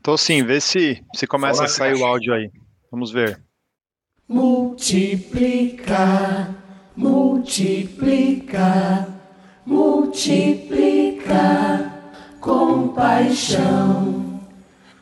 [0.00, 2.48] Tô sim, vê se, se começa a sair o áudio aí.
[2.92, 3.42] Vamos ver.
[4.28, 6.54] Multiplica,
[6.96, 9.08] multiplica,
[9.66, 11.92] multiplica,
[12.40, 14.40] compaixão,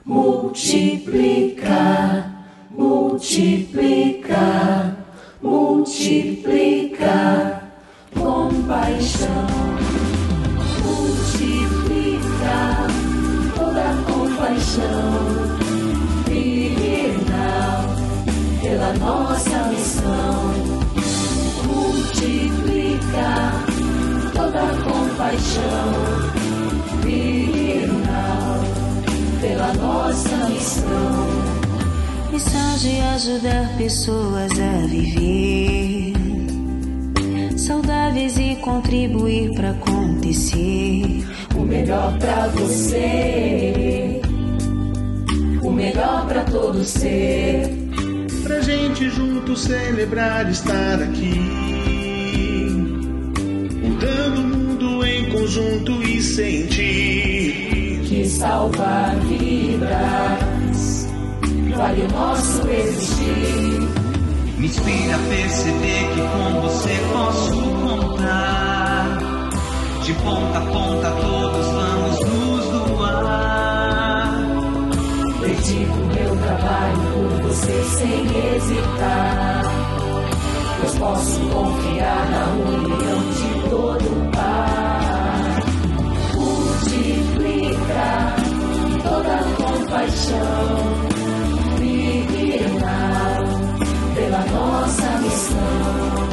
[0.07, 2.31] multiplica
[2.81, 4.20] multiplica,
[50.51, 51.39] estar aqui,
[53.83, 61.09] mudando o mundo em conjunto e sentir que salvar vidas
[61.77, 63.81] vale o nosso existir.
[64.59, 69.19] Me inspira a perceber que com você posso contar.
[70.05, 74.35] De ponta a ponta todos vamos nos doar.
[75.41, 79.50] Dedico meu trabalho por você sem hesitar.
[81.01, 85.63] Posso confiar na união de todo o par.
[86.37, 88.37] Multiplica
[89.03, 90.69] toda compaixão
[94.15, 96.29] pela nossa missão.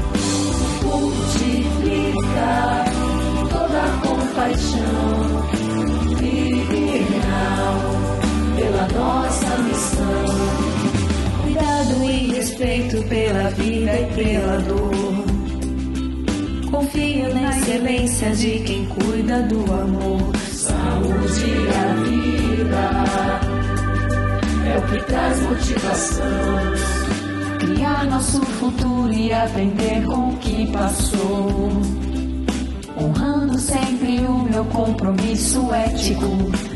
[0.83, 2.85] Multiplicar
[3.49, 5.06] toda compaixão
[12.57, 14.91] respeito pela vida e pela dor.
[16.71, 23.37] Confio na excelência de quem cuida do amor, saúde e a vida
[24.65, 26.25] é o que traz motivação.
[27.59, 31.69] Criar nosso futuro e aprender com o que passou.
[32.99, 36.25] Honrando sempre o meu compromisso ético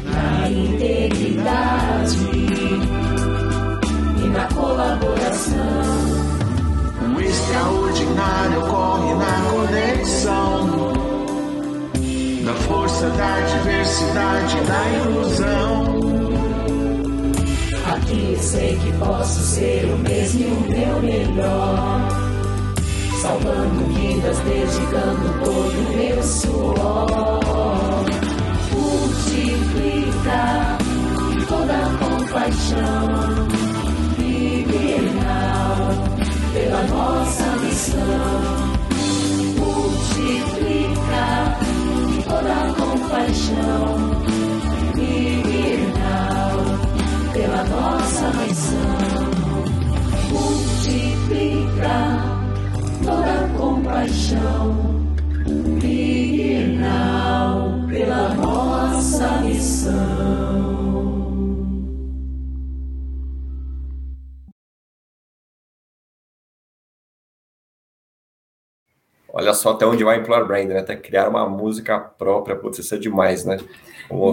[0.05, 2.17] na integridade
[4.31, 5.55] na colaboração.
[7.15, 10.93] O extraordinário ocorre na conexão
[12.45, 15.99] da força da diversidade da ilusão.
[17.93, 22.07] Aqui sei que posso ser o mesmo e o meu melhor.
[23.21, 27.39] salvando vidas, dedicando todo o meu suor.
[28.71, 30.41] Multiplica
[31.47, 33.51] toda a compaixão
[34.81, 35.77] filial
[36.53, 38.41] pela nossa missão.
[39.59, 41.25] Multiplica
[42.27, 43.85] toda compaixão
[44.95, 46.57] filial
[47.33, 49.31] pela nossa missão.
[50.31, 51.97] Multiplica
[53.05, 54.65] toda compaixão
[55.79, 57.55] filial
[57.87, 60.90] pela nossa missão.
[69.33, 70.79] Olha só até onde vai Employer Branding, né?
[70.79, 73.57] Até criar uma música própria, putz, isso é demais, né?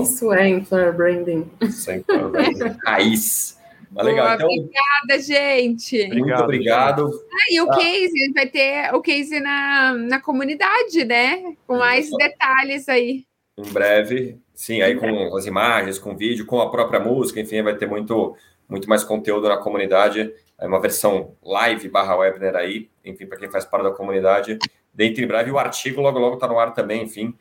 [0.03, 1.49] Isso é Employer Branding.
[1.61, 2.76] Isso é Employer Branding.
[2.84, 3.57] Raiz.
[3.90, 5.96] Mas legal, Boa, então, Obrigada, gente.
[6.09, 7.11] muito Obrigado, obrigado.
[7.32, 7.76] Ah, e o Ah.
[7.76, 11.55] case, vai ter o case na, na comunidade, né?
[11.66, 13.24] Com mais detalhes aí.
[13.57, 17.76] Em breve, sim, aí com as imagens, com vídeo, com a própria música, enfim, vai
[17.76, 18.36] ter muito,
[18.68, 20.30] muito mais conteúdo na comunidade.
[20.61, 24.59] É uma versão live barra webinar aí, enfim, para quem faz parte da comunidade.
[24.92, 27.34] Dentro em breve, o artigo logo logo está no ar também, enfim.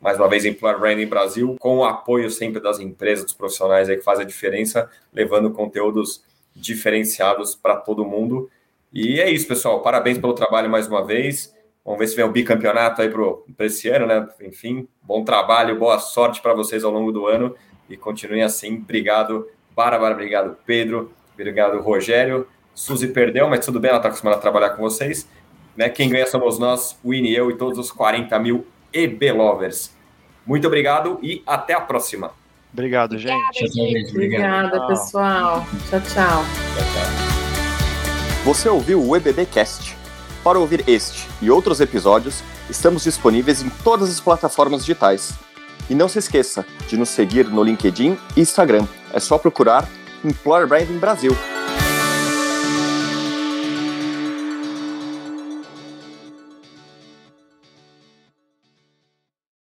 [0.00, 3.96] Mais uma vez, Employer Branding Brasil, com o apoio sempre das empresas, dos profissionais aí
[3.96, 6.24] que fazem a diferença, levando conteúdos
[6.54, 8.48] diferenciados para todo mundo.
[8.92, 9.82] E é isso, pessoal.
[9.82, 11.54] Parabéns pelo trabalho mais uma vez.
[11.84, 13.10] Vamos ver se vem o bicampeonato aí
[13.56, 14.28] para esse ano, né?
[14.42, 17.54] Enfim, bom trabalho, boa sorte para vocês ao longo do ano
[17.88, 18.76] e continuem assim.
[18.76, 21.12] Obrigado, Bárbara, obrigado, Pedro,
[21.42, 22.46] obrigado, Rogério.
[22.74, 25.28] Suzy perdeu, mas tudo bem, ela está acostumada a trabalhar com vocês.
[25.76, 25.88] Né?
[25.88, 29.96] Quem ganha somos nós, o Winnie e eu e todos os 40 mil EB-Lovers.
[30.46, 32.32] Muito obrigado e até a próxima.
[32.72, 33.32] Obrigado, gente.
[33.52, 34.10] Tchau, tchau, gente.
[34.10, 34.66] Obrigado.
[34.66, 34.86] Obrigada, Tchau.
[34.88, 35.66] pessoal.
[35.88, 36.44] Tchau, tchau.
[36.74, 37.38] Tchau, tchau.
[38.44, 39.96] Você ouviu o EBBcast?
[40.44, 45.34] Para ouvir este e outros episódios, estamos disponíveis em todas as plataformas digitais.
[45.90, 48.86] E não se esqueça de nos seguir no LinkedIn e Instagram.
[49.12, 49.88] É só procurar
[50.24, 51.57] Employer Branding Brasil.